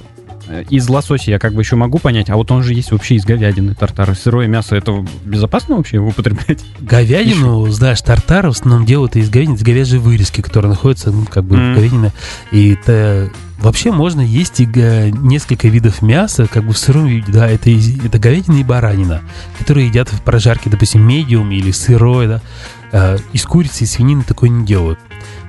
Э, 0.48 0.64
из 0.70 0.88
лосося 0.90 1.32
я 1.32 1.40
как 1.40 1.54
бы 1.54 1.62
еще 1.62 1.76
могу 1.76 2.00
понять, 2.00 2.30
а 2.30 2.36
вот 2.36 2.52
он 2.52 2.64
же 2.64 2.74
есть 2.74 2.92
вообще 2.92 3.16
из 3.16 3.26
говядины 3.26 3.76
тартар. 3.76 4.16
Сырое 4.16 4.48
мясо, 4.48 4.76
это 4.76 5.06
безопасно 5.26 5.78
вообще 5.78 5.98
употреблять? 5.98 6.64
Говядину, 6.80 7.66
еще? 7.66 7.74
знаешь, 7.74 8.02
тартар 8.02 8.48
в 8.48 8.52
основном 8.52 8.86
делают 8.86 9.16
из 9.16 9.30
говядины, 9.30 9.56
из 9.56 9.64
говяжьей 9.64 10.00
вырезки, 10.00 10.42
которая 10.42 10.72
находится, 10.72 11.12
ну, 11.12 11.26
как 11.26 11.44
бы 11.44 11.56
mm. 11.56 11.72
в 11.72 11.76
говядине. 11.76 12.12
И 12.52 12.74
это 12.74 13.32
Вообще 13.64 13.94
можно 13.94 14.20
есть 14.20 14.60
и 14.60 14.66
несколько 14.66 15.70
видов 15.70 16.02
мяса, 16.02 16.48
как 16.52 16.66
бы 16.66 16.74
в 16.74 16.78
сыром 16.78 17.06
виде, 17.06 17.32
да, 17.32 17.48
это, 17.48 17.70
это 17.70 18.20
говядина 18.20 18.58
и 18.58 18.64
баранина, 18.64 19.22
которые 19.58 19.88
едят 19.88 20.10
в 20.10 20.22
прожарке, 20.22 20.70
допустим, 20.70 21.08
медиум 21.08 21.50
или 21.50 21.72
сырой, 21.72 22.28
да, 22.28 22.42
а, 22.92 23.16
из 23.32 23.46
курицы 23.46 23.86
и 23.86 23.88
свинины 23.88 24.24
такое 24.24 24.50
не 24.50 24.66
делают 24.66 25.00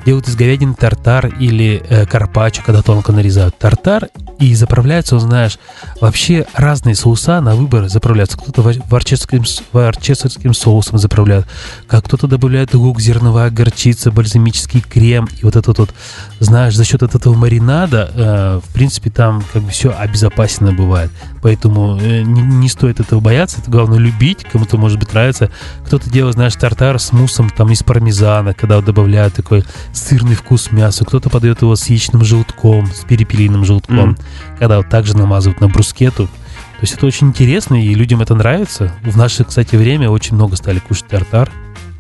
делают 0.05 0.29
из 0.29 0.37
говядины 0.37 0.75
тартар 0.75 1.27
или 1.27 1.83
э, 1.89 2.07
карпаччо, 2.07 2.63
когда 2.65 2.83
тонко 2.83 3.13
нарезают 3.13 3.59
тартар, 3.59 4.09
и 4.39 4.55
заправляется, 4.55 5.19
знаешь, 5.19 5.59
вообще 6.01 6.47
разные 6.55 6.95
соуса 6.95 7.41
на 7.41 7.55
выбор 7.55 7.89
заправляются. 7.89 8.37
Кто-то 8.37 8.63
ворческим, 8.63 9.45
ворческим 9.73 10.55
соусом 10.55 10.99
заправляет, 10.99 11.47
как 11.87 12.05
кто-то 12.05 12.27
добавляет 12.27 12.75
лук, 12.75 13.01
зерновая 13.01 13.51
горчица, 13.51 14.11
бальзамический 14.11 14.81
крем, 14.81 15.29
и 15.41 15.45
вот 15.45 15.57
этот 15.57 15.79
вот, 15.79 15.95
знаешь, 16.41 16.77
за 16.77 16.85
счет 16.85 17.03
этого 17.03 17.35
маринада, 17.35 18.11
э, 18.15 18.61
в 18.65 18.73
принципе, 18.75 19.11
там 19.11 19.43
как 19.53 19.63
бы 19.63 19.71
все 19.71 19.95
обезопасено 19.97 20.73
бывает. 20.73 21.11
Поэтому 21.43 21.99
э, 22.01 22.23
не, 22.23 22.43
не 22.43 22.69
стоит 22.69 23.01
этого 23.01 23.21
бояться, 23.21 23.61
это 23.61 23.71
главное 23.71 23.99
любить, 23.99 24.45
кому-то 24.51 24.77
может 24.77 24.99
быть 24.99 25.13
нравится. 25.13 25.51
Кто-то 25.87 26.11
делает, 26.11 26.35
знаешь, 26.35 26.55
тартар 26.55 26.99
с 26.99 27.13
муссом 27.13 27.51
там 27.51 27.71
из 27.71 27.83
пармезана, 27.83 28.55
когда 28.55 28.81
добавляют 28.81 29.35
такой 29.35 29.65
сырный 29.95 30.35
вкус 30.35 30.73
мяса, 30.73 31.05
кто-то 31.05 31.31
подает 31.31 31.63
его 31.63 31.77
с 31.77 31.87
яичным 31.87 32.25
желтком, 32.25 32.87
с 32.87 33.05
перепелиным 33.05 33.65
желтком, 33.65 34.11
mm. 34.11 34.23
когда 34.59 34.79
вот 34.79 34.89
также 34.89 35.17
намазывают 35.17 35.61
на 35.61 35.69
брускету. 35.69 36.27
То 36.27 36.81
есть 36.81 36.95
это 36.95 37.07
очень 37.07 37.29
интересно, 37.29 37.83
и 37.83 37.95
людям 37.95 38.21
это 38.21 38.35
нравится. 38.35 38.93
В 39.03 39.17
наше, 39.17 39.45
кстати, 39.45 39.77
время 39.77 40.11
очень 40.11 40.35
много 40.35 40.57
стали 40.57 40.81
кушать 40.81 41.07
тартар, 41.07 41.51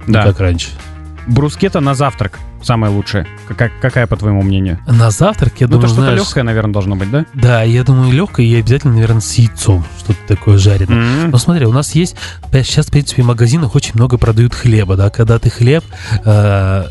да. 0.06 0.24
как 0.24 0.40
раньше. 0.40 0.68
Брускета 1.26 1.80
на 1.80 1.94
завтрак 1.94 2.38
самое 2.62 2.92
лучшее. 2.92 3.26
Какая, 3.46 3.70
какая 3.80 4.06
по 4.06 4.16
твоему 4.16 4.42
мнению? 4.42 4.78
На 4.86 5.10
завтрак, 5.10 5.54
я 5.58 5.66
ну, 5.66 5.74
думаю, 5.74 5.86
это 5.86 5.94
что-то 5.94 6.14
легкое, 6.14 6.44
наверное, 6.44 6.72
должно 6.72 6.96
быть, 6.96 7.10
да? 7.10 7.24
Да, 7.34 7.62
я 7.62 7.84
думаю, 7.84 8.12
легкое 8.12 8.46
и 8.46 8.54
обязательно, 8.56 8.94
наверное, 8.94 9.20
с 9.20 9.34
яйцом. 9.34 9.84
Что-то 9.98 10.18
такое 10.26 10.58
жареное. 10.58 10.96
Mm-hmm. 10.96 11.28
Но 11.30 11.38
смотри, 11.38 11.66
у 11.66 11.72
нас 11.72 11.94
есть... 11.94 12.16
Сейчас, 12.52 12.86
в 12.86 12.90
принципе, 12.90 13.22
в 13.22 13.26
магазинах 13.26 13.74
очень 13.74 13.92
много 13.94 14.18
продают 14.18 14.54
хлеба, 14.54 14.96
да? 14.96 15.10
Когда 15.10 15.38
ты 15.38 15.50
хлеб... 15.50 15.84
Э, 16.24 16.84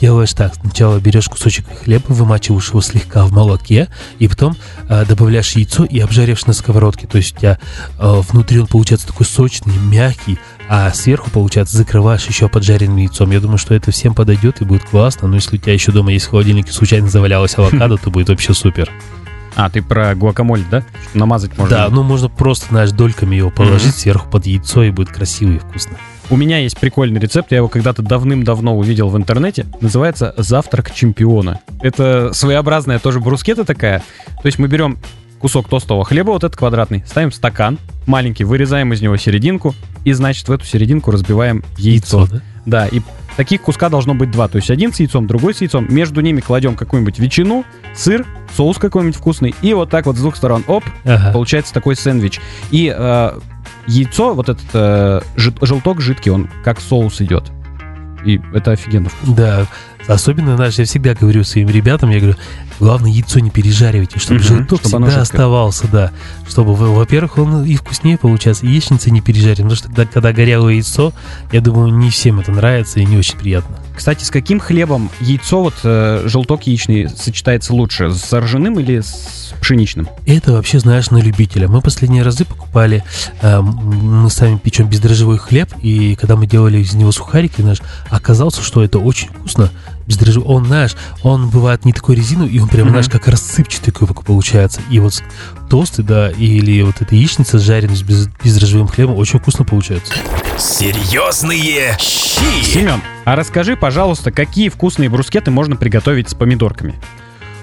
делаешь 0.00 0.32
так. 0.32 0.54
Сначала 0.54 0.98
берешь 0.98 1.28
кусочек 1.28 1.66
хлеба, 1.84 2.04
вымачиваешь 2.08 2.70
его 2.70 2.80
слегка 2.80 3.24
в 3.24 3.32
молоке, 3.32 3.88
и 4.18 4.28
потом 4.28 4.56
э, 4.88 5.04
добавляешь 5.06 5.52
яйцо 5.52 5.84
и 5.84 5.98
обжариваешь 6.00 6.46
на 6.46 6.52
сковородке. 6.52 7.06
То 7.06 7.18
есть 7.18 7.36
у 7.36 7.40
тебя 7.40 7.58
э, 7.98 8.22
внутри 8.28 8.60
он 8.60 8.66
получается 8.66 9.06
такой 9.06 9.26
сочный, 9.26 9.74
мягкий, 9.76 10.38
а 10.68 10.92
сверху, 10.92 11.30
получается, 11.30 11.76
закрываешь 11.76 12.26
еще 12.26 12.48
поджаренным 12.48 12.96
яйцом. 12.96 13.30
Я 13.30 13.40
думаю, 13.40 13.58
что 13.58 13.74
это 13.74 13.90
всем 13.90 14.14
подойдет 14.14 14.60
и 14.60 14.64
будет 14.64 14.84
классно. 14.84 15.28
Но 15.28 15.36
если 15.36 15.56
у 15.56 15.60
тебя 15.60 15.72
еще 15.72 15.92
дома 15.92 16.12
есть 16.12 16.26
в 16.26 16.30
холодильнике 16.30 16.72
случайно 16.72 17.08
завалялось 17.08 17.56
авокадо, 17.56 17.96
то 17.96 18.10
будет 18.10 18.28
вообще 18.28 18.54
супер. 18.54 18.90
А, 19.54 19.70
ты 19.70 19.80
про 19.80 20.14
гуакамоль, 20.14 20.64
да? 20.70 20.84
Намазать 21.14 21.56
можно? 21.56 21.74
Да, 21.74 21.88
ну 21.88 22.02
можно 22.02 22.28
просто, 22.28 22.66
знаешь, 22.68 22.90
дольками 22.90 23.36
его 23.36 23.50
положить 23.50 23.94
mm-hmm. 23.94 24.00
сверху 24.00 24.28
под 24.28 24.44
яйцо, 24.44 24.82
и 24.82 24.90
будет 24.90 25.08
красиво 25.08 25.52
и 25.52 25.58
вкусно. 25.58 25.96
У 26.28 26.36
меня 26.36 26.58
есть 26.58 26.78
прикольный 26.78 27.20
рецепт, 27.20 27.52
я 27.52 27.58
его 27.58 27.68
когда-то 27.68 28.02
давным-давно 28.02 28.76
увидел 28.76 29.08
в 29.08 29.16
интернете. 29.16 29.64
Называется 29.80 30.34
«Завтрак 30.36 30.92
чемпиона». 30.92 31.60
Это 31.80 32.32
своеобразная 32.32 32.98
тоже 32.98 33.20
брускета 33.20 33.64
такая. 33.64 34.00
То 34.42 34.46
есть 34.46 34.58
мы 34.58 34.66
берем 34.66 34.98
кусок 35.38 35.68
тостового 35.68 36.04
хлеба, 36.04 36.30
вот 36.30 36.42
этот 36.42 36.56
квадратный, 36.56 37.04
ставим 37.06 37.30
стакан 37.30 37.78
маленький, 38.06 38.42
вырезаем 38.42 38.92
из 38.92 39.02
него 39.02 39.16
серединку, 39.16 39.74
и, 40.04 40.12
значит, 40.12 40.48
в 40.48 40.52
эту 40.52 40.64
серединку 40.64 41.12
разбиваем 41.12 41.62
яйцо. 41.78 42.20
яйцо 42.20 42.34
да? 42.34 42.42
да, 42.64 42.86
и 42.88 43.00
таких 43.36 43.62
куска 43.62 43.88
должно 43.88 44.14
быть 44.14 44.30
два. 44.30 44.48
То 44.48 44.56
есть 44.56 44.70
один 44.70 44.92
с 44.92 44.98
яйцом, 44.98 45.26
другой 45.28 45.54
с 45.54 45.60
яйцом. 45.60 45.86
Между 45.88 46.20
ними 46.22 46.40
кладем 46.40 46.74
какую-нибудь 46.74 47.18
ветчину, 47.20 47.64
сыр, 47.94 48.26
соус 48.56 48.78
какой-нибудь 48.78 49.16
вкусный. 49.16 49.54
И 49.62 49.74
вот 49.74 49.90
так 49.90 50.06
вот 50.06 50.16
с 50.16 50.20
двух 50.20 50.36
сторон, 50.36 50.64
оп, 50.66 50.84
ага. 51.04 51.32
получается 51.32 51.72
такой 51.72 51.94
сэндвич. 51.96 52.40
И 52.70 52.92
э, 52.96 53.38
яйцо, 53.86 54.34
вот 54.34 54.48
этот 54.48 54.66
э, 54.72 55.20
желток 55.36 56.00
жидкий, 56.00 56.30
он 56.30 56.48
как 56.64 56.80
соус 56.80 57.20
идет. 57.20 57.44
И 58.24 58.40
это 58.52 58.72
офигенно 58.72 59.08
вкусно. 59.08 59.34
Да, 59.34 59.66
особенно, 60.08 60.56
знаешь, 60.56 60.74
я 60.74 60.84
всегда 60.84 61.14
говорю 61.14 61.44
своим 61.44 61.68
ребятам, 61.68 62.10
я 62.10 62.18
говорю, 62.18 62.36
главное 62.80 63.10
яйцо 63.10 63.38
не 63.38 63.50
пережаривайте, 63.50 64.18
чтобы 64.18 64.40
угу, 64.40 64.48
желток 64.48 64.80
чтобы 64.80 65.06
всегда 65.06 65.22
оставался, 65.22 65.86
да. 65.88 66.12
Чтобы, 66.48 66.74
во-первых, 66.74 67.38
он 67.38 67.64
и 67.64 67.76
вкуснее 67.76 68.18
получается, 68.18 68.66
и 68.66 68.70
яичница 68.70 69.10
не 69.10 69.20
пережарим. 69.20 69.68
Потому 69.68 69.76
что 69.76 69.88
когда, 69.88 70.06
когда 70.06 70.32
горелое 70.32 70.74
яйцо, 70.74 71.12
я 71.52 71.60
думаю, 71.60 71.94
не 71.94 72.10
всем 72.10 72.40
это 72.40 72.50
нравится 72.50 72.98
и 72.98 73.04
не 73.04 73.16
очень 73.16 73.38
приятно. 73.38 73.76
Кстати, 73.96 74.24
с 74.24 74.30
каким 74.30 74.60
хлебом 74.60 75.10
яйцо, 75.20 75.62
вот 75.62 75.74
э, 75.82 76.22
желток 76.26 76.66
яичный, 76.66 77.08
сочетается 77.08 77.72
лучше? 77.72 78.10
С 78.12 78.32
ржаным 78.38 78.78
или 78.78 79.00
с 79.00 79.54
пшеничным? 79.60 80.08
Это 80.26 80.52
вообще, 80.52 80.78
знаешь, 80.78 81.10
на 81.10 81.16
любителя. 81.16 81.66
Мы 81.66 81.80
последние 81.80 82.22
разы 82.22 82.44
покупали, 82.44 83.02
э, 83.40 83.60
мы 83.60 84.28
сами 84.28 84.58
печем 84.58 84.88
бездрожжевой 84.88 85.38
хлеб, 85.38 85.70
и 85.80 86.14
когда 86.14 86.36
мы 86.36 86.46
делали 86.46 86.78
из 86.78 86.92
него 86.92 87.10
сухарики, 87.10 87.62
знаешь, 87.62 87.80
оказалось, 88.10 88.58
что 88.58 88.84
это 88.84 88.98
очень 88.98 89.28
вкусно. 89.28 89.70
Бездрожжевой, 90.06 90.46
он, 90.48 90.66
знаешь, 90.66 90.96
он 91.22 91.48
бывает 91.48 91.84
не 91.84 91.92
такой 91.92 92.16
резиновый, 92.16 92.52
и 92.52 92.60
он 92.60 92.68
прям, 92.68 92.86
mm-hmm. 92.86 92.90
знаешь, 92.90 93.08
как 93.08 93.28
рассыпчатый 93.28 93.92
такой 93.92 94.24
получается. 94.24 94.80
И 94.90 95.00
вот 95.00 95.22
тосты, 95.68 96.02
да, 96.02 96.30
или 96.30 96.82
вот 96.82 97.00
эта 97.00 97.14
яичница 97.14 97.58
жареная 97.58 97.96
с 97.96 98.02
без, 98.02 98.28
бездрожжевым 98.42 98.88
хлебом 98.88 99.16
очень 99.16 99.40
вкусно 99.40 99.64
получается. 99.64 100.14
Серьезные 100.58 101.96
щи! 101.98 102.64
Семен, 102.64 103.00
а 103.24 103.34
расскажи, 103.34 103.76
пожалуйста, 103.76 104.30
какие 104.30 104.68
вкусные 104.68 105.08
брускеты 105.08 105.50
можно 105.50 105.76
приготовить 105.76 106.28
с 106.28 106.34
помидорками? 106.34 106.94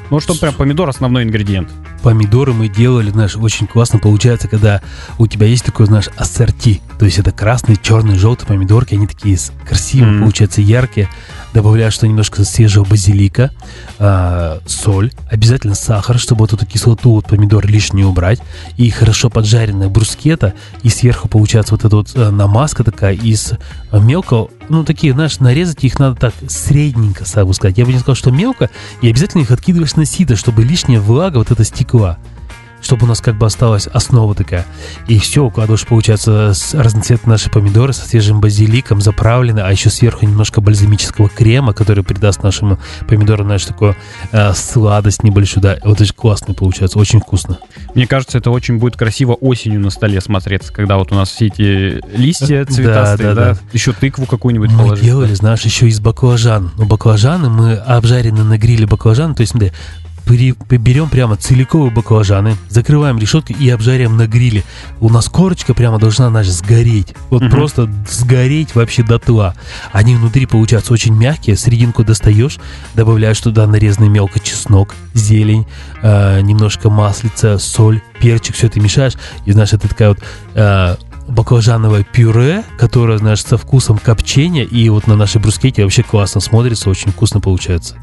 Ну, 0.10 0.20
чтобы 0.20 0.40
прям 0.40 0.54
помидор 0.54 0.90
основной 0.90 1.24
ингредиент. 1.24 1.70
Помидоры 2.04 2.54
мы 2.54 2.68
делали, 2.68 3.10
знаешь, 3.10 3.36
очень 3.38 3.66
классно 3.66 3.98
получается, 3.98 4.48
когда 4.48 4.82
у 5.18 5.26
тебя 5.26 5.48
есть 5.48 5.64
такой, 5.64 5.86
знаешь, 5.86 6.10
ассорти. 6.18 6.82
То 7.00 7.06
есть 7.06 7.18
это 7.18 7.32
красные, 7.32 7.78
черные, 7.82 8.18
желтые 8.18 8.48
помидорки, 8.48 8.94
они 8.94 9.08
такие 9.08 9.38
красивые, 9.66 10.14
mm-hmm. 10.14 10.20
получаются 10.20 10.62
яркие 10.62 11.10
добавляешь 11.54 11.94
что 11.94 12.08
немножко 12.08 12.44
свежего 12.44 12.84
базилика, 12.84 13.52
э, 14.00 14.60
соль, 14.66 15.12
обязательно 15.30 15.76
сахар, 15.76 16.18
чтобы 16.18 16.42
вот 16.42 16.54
эту 16.54 16.66
кислоту 16.66 17.12
вот 17.12 17.28
помидор 17.28 17.66
лишнюю 17.66 18.08
убрать, 18.08 18.40
и 18.78 18.90
хорошо 18.90 19.30
поджаренная 19.30 19.90
брускета, 19.90 20.54
и 20.82 20.90
сверху 20.90 21.28
получается 21.28 21.74
вот 21.74 21.86
эта 21.86 21.96
вот 21.96 22.12
э, 22.16 22.30
намазка 22.32 22.84
такая 22.84 23.14
из 23.14 23.54
э, 23.92 24.00
мелкого, 24.00 24.50
ну 24.70 24.84
такие, 24.84 25.14
знаешь, 25.14 25.40
нарезать 25.40 25.84
их 25.84 26.00
надо 26.00 26.16
так 26.16 26.34
средненько, 26.48 27.26
сразу 27.26 27.54
сказать. 27.54 27.78
Я 27.78 27.86
бы 27.86 27.94
не 27.94 28.00
сказал, 28.00 28.16
что 28.16 28.32
мелко, 28.32 28.70
и 29.02 29.10
обязательно 29.10 29.42
их 29.42 29.52
откидываешь 29.52 29.96
на 29.96 30.06
сито, 30.06 30.36
чтобы 30.36 30.64
лишняя 30.64 31.00
влага 31.00 31.38
вот 31.38 31.52
эта 31.52 31.64
стекла 31.94 32.18
чтобы 32.82 33.06
у 33.06 33.08
нас 33.08 33.22
как 33.22 33.38
бы 33.38 33.46
осталась 33.46 33.88
основа 33.88 34.36
такая. 34.36 34.66
И 35.08 35.18
все, 35.18 35.46
укладываешь, 35.46 35.88
получается, 35.88 36.54
с 36.54 36.74
разноцветные 36.74 37.32
наши 37.32 37.50
помидоры 37.50 37.94
со 37.94 38.06
свежим 38.06 38.42
базиликом, 38.42 39.00
заправлены, 39.00 39.62
а 39.62 39.72
еще 39.72 39.90
сверху 39.90 40.26
немножко 40.26 40.60
бальзамического 40.60 41.30
крема, 41.30 41.72
который 41.72 42.04
придаст 42.04 42.44
нашим 42.44 42.78
помидорам, 43.08 43.46
знаешь, 43.46 43.64
такую 43.64 43.96
э, 44.34 44.54
сладость 44.54 45.24
небольшую, 45.24 45.64
да. 45.64 45.78
Вот 45.86 46.02
очень 46.02 46.14
классно 46.14 46.54
получается, 46.54 47.00
очень 47.00 47.22
вкусно. 47.22 47.58
Мне 47.96 48.06
кажется, 48.06 48.38
это 48.38 48.52
очень 48.52 48.80
будет 48.80 48.98
красиво 48.98 49.32
осенью 49.32 49.80
на 49.80 49.90
столе 49.90 50.20
смотреться, 50.20 50.74
когда 50.74 50.98
вот 50.98 51.14
у 51.14 51.16
нас 51.16 51.30
все 51.30 51.48
эти 51.48 52.02
листья 52.18 52.66
цветастые, 52.66 53.30
да, 53.30 53.34
да, 53.34 53.46
да, 53.46 53.54
да. 53.54 53.60
еще 53.72 53.94
тыкву 53.94 54.26
какую-нибудь 54.26 54.72
Мы 54.72 54.84
положить. 54.84 55.06
делали, 55.06 55.34
знаешь, 55.36 55.62
еще 55.62 55.88
из 55.88 56.02
баклажан. 56.02 56.72
Ну, 56.78 56.84
баклажаны 56.84 57.50
мы 57.50 57.76
обжарены 57.76 58.44
на 58.44 58.58
гриле 58.58 58.86
баклажан, 58.88 59.36
то 59.36 59.42
есть, 59.42 59.54
при- 59.54 59.72
берем 60.26 61.10
прямо 61.10 61.36
целиковые 61.36 61.92
баклажаны, 61.92 62.56
закрываем 62.70 63.20
решеткой 63.20 63.56
и 63.60 63.70
обжариваем 63.70 64.18
на 64.18 64.28
гриле. 64.28 64.64
У 65.00 65.10
нас 65.10 65.30
корочка 65.30 65.74
прямо 65.74 66.00
должна, 66.00 66.30
знаешь, 66.30 66.50
сгореть. 66.50 67.14
Вот 67.30 67.42
Мгм. 67.44 67.52
просто 67.52 67.90
сгореть 68.10 68.76
вообще 68.76 69.04
дотла. 69.04 69.56
Они 69.92 70.16
внутри, 70.16 70.46
получаются, 70.46 70.94
очень 70.94 71.14
мягкие. 71.16 71.56
Серединку 71.56 72.04
достаешь, 72.04 72.58
добавляешь 72.96 73.40
туда 73.40 73.68
нарезанный 73.68 74.10
мелко 74.10 74.40
чеснок, 74.40 74.96
зелень, 75.14 75.66
э, 76.02 76.42
немножко 76.42 76.90
маслица, 76.90 77.58
соль, 77.58 78.02
перчик, 78.20 78.56
все 78.56 78.68
это 78.68 78.80
мешаешь. 78.80 79.14
И, 79.46 79.52
знаешь, 79.52 79.74
это 79.74 79.88
такая 79.88 80.10
вот 80.10 80.20
э, 80.56 80.96
баклажановое 81.28 82.04
пюре, 82.04 82.64
которое, 82.78 83.18
знаешь, 83.18 83.44
со 83.44 83.58
вкусом 83.58 83.98
копчения, 83.98 84.64
и 84.64 84.90
вот 84.90 85.08
на 85.08 85.16
нашей 85.16 85.40
брускете 85.42 85.84
вообще 85.84 86.04
классно 86.04 86.42
смотрится, 86.42 86.90
очень 86.90 87.12
вкусно 87.12 87.40
получается. 87.40 87.96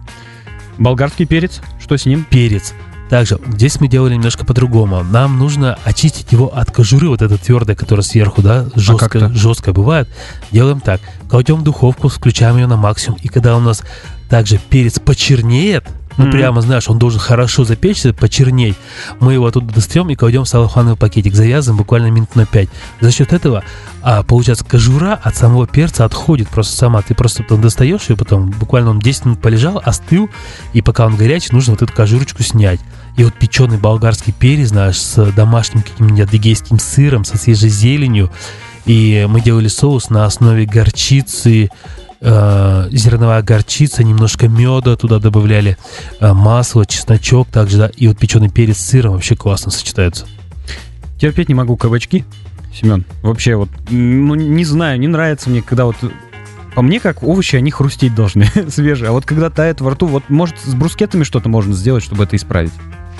Болгарский 0.80 1.26
перец, 1.26 1.60
что 1.78 1.98
с 1.98 2.06
ним? 2.06 2.26
Перец. 2.28 2.72
Также 3.10 3.38
здесь 3.48 3.78
мы 3.80 3.88
делали 3.88 4.14
немножко 4.14 4.46
по-другому. 4.46 5.02
Нам 5.02 5.38
нужно 5.38 5.78
очистить 5.84 6.32
его 6.32 6.56
от 6.56 6.70
кожуры, 6.70 7.08
вот 7.08 7.20
это 7.20 7.36
твердое, 7.36 7.76
которое 7.76 8.02
сверху, 8.02 8.40
да, 8.40 8.66
жестко, 8.74 9.08
как-то? 9.10 9.28
жестко 9.34 9.72
бывает. 9.74 10.08
Делаем 10.50 10.80
так. 10.80 11.02
Кладем 11.28 11.56
в 11.56 11.62
духовку, 11.64 12.08
включаем 12.08 12.56
ее 12.56 12.66
на 12.66 12.76
максимум. 12.76 13.18
И 13.20 13.28
когда 13.28 13.56
у 13.56 13.60
нас 13.60 13.82
также 14.30 14.58
перец 14.58 14.98
почернеет, 14.98 15.84
ну 16.20 16.26
Мгм. 16.26 16.32
прямо, 16.32 16.60
знаешь, 16.60 16.86
он 16.90 16.98
должен 16.98 17.18
хорошо 17.18 17.64
запечься, 17.64 18.12
почернеть, 18.12 18.76
мы 19.20 19.32
его 19.32 19.46
оттуда 19.46 19.72
достаем 19.72 20.10
и 20.10 20.14
кладем 20.14 20.44
в 20.44 20.48
салофановый 20.48 20.98
пакетик, 20.98 21.34
завязываем 21.34 21.78
буквально 21.78 22.08
минут 22.10 22.36
на 22.36 22.44
5. 22.44 22.68
За 23.00 23.10
счет 23.10 23.32
этого, 23.32 23.64
а, 24.02 24.22
получается, 24.22 24.62
кожура 24.66 25.18
от 25.22 25.34
самого 25.34 25.66
перца 25.66 26.04
отходит 26.04 26.48
просто 26.48 26.76
сама. 26.76 27.00
Ты 27.00 27.14
просто 27.14 27.42
потом 27.42 27.62
достаешь 27.62 28.10
ее, 28.10 28.16
потом 28.16 28.50
буквально 28.50 28.90
он 28.90 28.98
10 28.98 29.24
минут 29.24 29.40
полежал, 29.40 29.80
остыл, 29.82 30.28
и 30.74 30.82
пока 30.82 31.06
он 31.06 31.16
горячий, 31.16 31.48
нужно 31.52 31.72
вот 31.72 31.80
эту 31.80 31.92
кожурочку 31.94 32.42
снять. 32.42 32.80
И 33.16 33.24
вот 33.24 33.32
печеный 33.32 33.78
болгарский 33.78 34.34
перец, 34.34 34.68
знаешь, 34.68 35.00
с 35.00 35.32
домашним 35.32 35.82
каким-нибудь 35.82 36.20
адыгейским 36.20 36.78
сыром, 36.78 37.24
со 37.24 37.38
свежей 37.38 37.70
зеленью. 37.70 38.30
И 38.84 39.26
мы 39.28 39.40
делали 39.40 39.68
соус 39.68 40.10
на 40.10 40.26
основе 40.26 40.66
горчицы, 40.66 41.70
э, 42.20 42.88
зерновая 42.90 43.42
горчица, 43.42 44.04
немножко 44.04 44.48
меда 44.48 44.96
туда 44.96 45.18
добавляли, 45.18 45.76
э, 46.20 46.32
масло, 46.32 46.86
чесночок 46.86 47.48
также, 47.48 47.78
да, 47.78 47.90
и 47.96 48.08
вот 48.08 48.18
печеный 48.18 48.50
перец 48.50 48.78
с 48.78 48.86
сыром 48.86 49.12
вообще 49.12 49.36
классно 49.36 49.70
сочетаются. 49.70 50.26
Терпеть 51.18 51.48
не 51.48 51.54
могу 51.54 51.76
кабачки, 51.76 52.24
Семен. 52.72 53.04
Вообще 53.22 53.56
вот, 53.56 53.68
ну 53.90 54.34
не 54.34 54.64
знаю, 54.64 54.98
не 54.98 55.08
нравится 55.08 55.50
мне, 55.50 55.62
когда 55.62 55.84
вот 55.84 55.96
по 56.74 56.82
мне, 56.82 57.00
как 57.00 57.22
овощи, 57.22 57.56
они 57.56 57.70
хрустеть 57.70 58.14
должны 58.14 58.46
свежие. 58.68 59.08
А 59.08 59.12
вот 59.12 59.26
когда 59.26 59.50
тает 59.50 59.80
во 59.80 59.90
рту, 59.90 60.06
вот 60.06 60.28
может 60.28 60.58
с 60.60 60.74
брускетами 60.74 61.24
что-то 61.24 61.48
можно 61.48 61.74
сделать, 61.74 62.04
чтобы 62.04 62.24
это 62.24 62.36
исправить. 62.36 62.72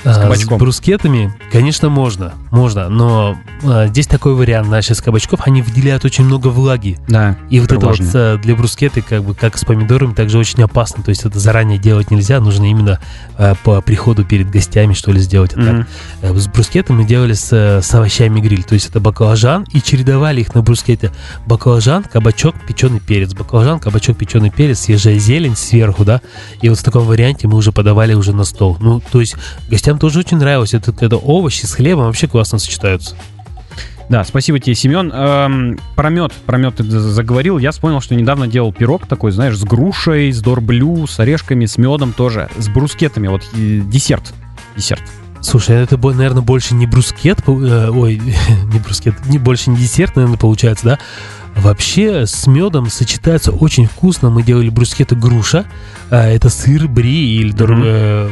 А, 0.05 0.23
кабачком. 0.23 0.59
брускетами, 0.59 1.35
конечно, 1.53 1.89
можно, 1.91 2.33
можно, 2.51 2.89
но 2.89 3.37
а, 3.63 3.87
здесь 3.89 4.07
такой 4.07 4.35
вариант, 4.35 4.69
знаешь, 4.69 4.91
из 4.91 5.01
кабачков, 5.03 5.41
они 5.47 5.63
выделяют 5.63 6.05
очень 6.05 6.25
много 6.25 6.49
влаги. 6.49 6.99
Да. 7.09 7.37
И 7.51 7.61
вот 7.61 7.67
это 7.73 7.75
вот 7.87 7.99
важно. 7.99 8.11
э, 8.15 8.39
для 8.43 8.57
брускеты, 8.57 9.03
как 9.03 9.23
бы 9.25 9.35
как 9.35 9.59
с 9.59 9.65
помидорами, 9.65 10.15
также 10.15 10.39
очень 10.39 10.63
опасно. 10.63 11.03
То 11.03 11.11
есть 11.11 11.25
это 11.25 11.39
заранее 11.39 11.79
делать 11.79 12.11
нельзя, 12.11 12.41
нужно 12.41 12.65
именно 12.71 12.99
э, 13.39 13.55
по 13.63 13.81
приходу 13.83 14.25
перед 14.25 14.51
гостями, 14.51 14.95
что 14.95 15.13
ли, 15.13 15.21
сделать. 15.21 15.53
А 15.55 15.61
Мгм. 15.61 15.87
э, 16.23 16.35
с 16.39 16.47
брускетом 16.49 16.97
мы 16.99 17.05
делали 17.05 17.35
с, 17.35 17.49
э, 17.53 17.83
с 17.83 17.95
овощами 17.95 18.41
гриль. 18.41 18.65
То 18.65 18.75
есть 18.75 18.89
это 18.89 19.01
баклажан 19.01 19.67
и 19.73 19.83
чередовали 19.83 20.41
их 20.41 20.55
на 20.55 20.63
брускете. 20.63 21.13
Баклажан, 21.47 22.05
кабачок, 22.05 22.55
печеный 22.67 23.01
перец. 23.01 23.35
Баклажан, 23.35 23.81
кабачок, 23.81 24.17
печеный 24.17 24.51
перец, 24.51 24.81
свежая 24.81 25.19
зелень 25.19 25.57
сверху, 25.57 26.05
да. 26.05 26.21
И 26.63 26.69
вот 26.69 26.79
в 26.79 26.83
таком 26.83 27.05
варианте 27.05 27.49
мы 27.49 27.57
уже 27.57 27.73
подавали 27.73 28.15
уже 28.15 28.33
на 28.33 28.45
стол. 28.45 28.77
Ну, 28.81 29.01
то 29.01 29.21
есть 29.21 29.37
гостям 29.69 29.90
тоже 29.99 30.21
очень 30.21 30.39
нравилось. 30.39 30.75
Это, 30.75 30.95
это 31.01 31.17
овощи 31.17 31.67
с 31.67 31.73
хлебом 31.73 32.07
вообще 32.07 32.27
классно 32.27 32.59
сочетаются. 32.59 33.17
Да, 34.11 34.25
спасибо 34.25 34.59
тебе, 34.59 34.75
Семен. 34.75 35.13
Эм, 35.13 35.79
про 35.95 36.11
мед, 36.11 36.33
про 36.45 36.59
мед 36.59 36.75
ты 36.77 36.83
заговорил. 36.83 37.59
Я 37.59 37.71
вспомнил, 37.71 38.01
что 38.01 38.17
недавно 38.17 38.49
делал 38.49 38.73
пирог 38.73 39.07
такой, 39.07 39.31
знаешь, 39.31 39.57
с 39.57 39.63
грушей, 39.63 40.33
с 40.33 40.41
дорблю, 40.41 41.07
с 41.07 41.21
орешками, 41.21 41.65
с 41.65 41.79
медом 41.79 42.13
тоже, 42.13 42.49
с 42.59 42.69
брускетами. 42.69 43.29
Вот 43.29 43.43
и 43.55 43.81
десерт. 43.81 44.35
Десерт. 44.77 45.03
Слушай, 45.43 45.77
это, 45.77 45.97
наверное, 45.97 46.43
больше 46.43 46.75
не 46.75 46.87
брускет, 46.87 47.39
э, 47.47 47.89
ой, 47.89 48.21
не 48.73 48.79
брускет, 48.81 49.15
не 49.27 49.39
больше 49.39 49.71
не 49.71 49.77
десерт, 49.77 50.17
наверное, 50.17 50.39
получается, 50.39 50.85
да? 50.85 50.99
Вообще 51.55 52.27
с 52.27 52.47
медом 52.47 52.91
сочетается 52.91 53.53
очень 53.53 53.87
вкусно. 53.87 54.31
Мы 54.31 54.43
делали 54.43 54.71
брускеты 54.71 55.15
груша. 55.15 55.67
А, 56.11 56.29
это 56.29 56.49
сыр 56.49 56.89
бри 56.89 57.39
или 57.39 57.55
э, 57.57 58.31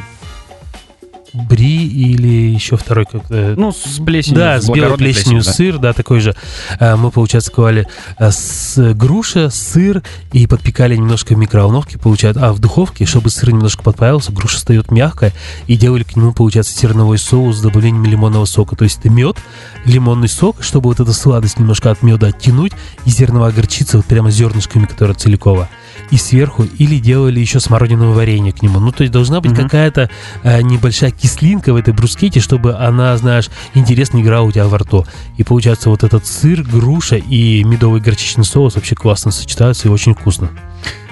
бри 1.33 1.87
или 1.87 2.53
еще 2.53 2.77
второй 2.77 3.07
как 3.07 3.23
Ну, 3.29 3.73
с 3.73 4.01
плесенью. 4.05 4.39
да, 4.39 4.61
с 4.61 4.69
белой 4.69 4.97
плесенью 4.97 5.43
да. 5.43 5.53
сыр, 5.53 5.79
да, 5.79 5.93
такой 5.93 6.21
же. 6.21 6.35
А, 6.81 6.97
Мы, 6.97 7.11
получается, 7.11 7.51
клали 7.51 7.87
а, 8.17 8.31
с 8.31 8.95
груша, 8.95 9.51
сыр 9.51 10.03
и 10.33 10.47
подпекали 10.47 10.97
немножко 10.97 11.35
в 11.35 11.39
микроволновке, 11.39 11.99
получается, 11.99 12.47
а 12.47 12.53
в 12.53 12.59
духовке, 12.59 13.05
чтобы 13.05 13.31
сыр 13.31 13.53
немножко 13.53 13.83
подплавился, 13.83 14.33
груша 14.33 14.57
встает 14.57 14.91
мягкая, 14.91 15.33
и 15.67 15.77
делали 15.77 16.03
к 16.03 16.17
нему, 16.17 16.33
получается, 16.33 16.79
зерновой 16.79 17.19
соус 17.19 17.57
с 17.57 17.61
добавлением 17.61 18.05
лимонного 18.05 18.45
сока. 18.45 18.77
То 18.77 18.85
есть 18.85 18.99
это 19.01 19.11
мед, 19.11 19.37
лимонный 19.85 20.29
сок, 20.29 20.63
чтобы 20.63 20.89
вот 20.89 21.01
эту 21.01 21.13
сладость 21.13 21.59
немножко 21.59 21.91
от 21.91 22.03
меда 22.03 22.29
оттянуть, 22.29 22.73
и 23.05 23.11
зерновая 23.11 23.53
горчица 23.53 23.97
вот 23.99 24.07
прямо 24.07 24.31
зернышками, 24.31 24.87
которая 24.87 25.15
целиковая. 25.15 25.69
И 26.11 26.17
сверху, 26.17 26.65
или 26.79 26.99
делали 26.99 27.39
еще 27.39 27.61
смородиновое 27.61 28.15
варенье 28.15 28.53
к 28.53 28.63
нему. 28.63 28.81
Ну, 28.81 28.93
то 28.93 29.03
есть 29.03 29.13
должна 29.13 29.41
быть 29.41 29.53
Мгм. 29.53 29.65
какая-то 29.65 30.09
э, 30.43 30.63
небольшая 30.63 31.11
кислинка 31.11 31.73
в 31.73 31.77
этой 31.77 31.93
брускете, 31.93 32.41
чтобы 32.41 32.75
она, 32.77 33.17
знаешь, 33.19 33.51
интересно 33.75 34.21
играла 34.21 34.47
у 34.47 34.53
тебя 34.53 34.67
во 34.69 34.79
рту. 34.79 35.07
И 35.37 35.45
получается 35.45 35.91
вот 35.91 36.05
этот 36.05 36.27
сыр, 36.27 36.63
груша 36.63 37.17
и 37.17 37.63
медовый 37.65 38.01
горчичный 38.01 38.45
соус 38.45 38.77
вообще 38.77 38.95
классно 38.95 39.31
сочетаются 39.31 39.89
и 39.89 39.91
очень 39.91 40.15
вкусно. 40.15 40.49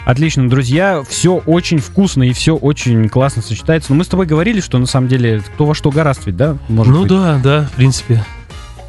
Отлично, 0.07 0.49
друзья, 0.49 1.03
все 1.09 1.35
очень 1.47 1.79
вкусно 1.79 2.23
и 2.23 2.33
все 2.33 2.55
очень 2.55 3.09
классно 3.09 3.43
сочетается. 3.43 3.91
Но 3.93 3.97
мы 3.99 4.05
с 4.05 4.07
тобой 4.09 4.25
говорили, 4.27 4.61
что 4.61 4.79
на 4.79 4.87
самом 4.87 5.09
деле 5.09 5.41
кто 5.41 5.67
во 5.67 5.75
что 5.75 5.91
гораст 5.91 6.23
ведь, 6.27 6.37
да? 6.37 6.57
Может 6.69 6.95
ну 6.95 7.01
быть. 7.03 7.11
да, 7.11 7.41
да, 7.43 7.69
в 7.73 7.77
принципе. 7.77 8.25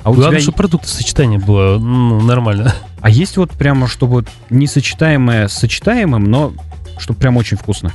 А 0.07 0.09
у 0.09 0.13
Главное, 0.13 0.39
тебя 0.39 0.43
чтобы 0.43 0.55
продукты 0.55 0.87
сочетания 0.87 1.37
было 1.37 1.77
ну, 1.77 2.21
нормально. 2.21 2.73
А 3.01 3.09
есть 3.09 3.35
вот 3.35 3.51
прямо, 3.51 3.87
чтобы 3.87 4.23
несочетаемое 4.49 5.49
с 5.49 5.53
сочетаемым, 5.53 6.23
но 6.23 6.53
чтобы 6.97 7.19
прям 7.19 7.35
очень 7.35 7.57
вкусно. 7.57 7.91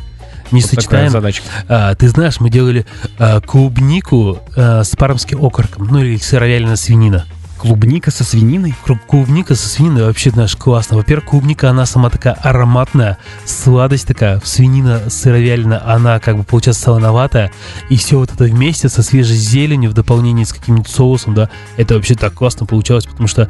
Не 0.51 0.61
Вот 0.61 1.11
задачка. 1.11 1.47
А, 1.69 1.95
ты 1.95 2.09
знаешь, 2.09 2.39
мы 2.39 2.51
делали 2.51 2.85
а, 3.19 3.41
клубнику 3.41 4.41
а, 4.55 4.85
с 4.85 4.95
пармским 4.95 5.43
окорком, 5.43 5.87
ну 5.87 6.01
или 6.01 6.19
сыровяленая 6.19 6.77
свинина. 6.77 7.25
Клубника 7.63 8.11
со 8.11 8.25
свининой? 8.25 8.75
Клубника 9.07 9.55
со 9.55 9.69
свининой 9.69 10.07
вообще, 10.07 10.31
знаешь, 10.31 10.57
классно. 10.57 10.97
Во-первых, 10.97 11.27
клубника, 11.31 11.71
она 11.71 11.87
сама 11.87 12.11
такая 12.11 12.35
ароматная, 12.35 13.19
сладость 13.45 14.09
такая. 14.09 14.41
Свинина 14.43 15.09
сыровяльная, 15.09 15.81
она 15.89 16.19
как 16.19 16.37
бы 16.37 16.43
получается 16.43 16.83
солоноватая. 16.83 17.53
И 17.89 17.97
все 17.97 18.19
вот 18.19 18.33
это 18.33 18.45
вместе 18.45 18.89
со 18.89 19.05
свежей 19.05 19.37
зеленью 19.37 19.91
в 19.91 19.95
дополнении 19.95 20.43
с 20.43 20.53
каким-нибудь 20.53 20.89
соусом, 20.89 21.35
да, 21.35 21.51
это 21.77 21.95
вообще 21.95 22.17
так 22.17 22.35
классно 22.35 22.67
получалось, 22.67 23.07
потому 23.07 23.29
что 23.29 23.49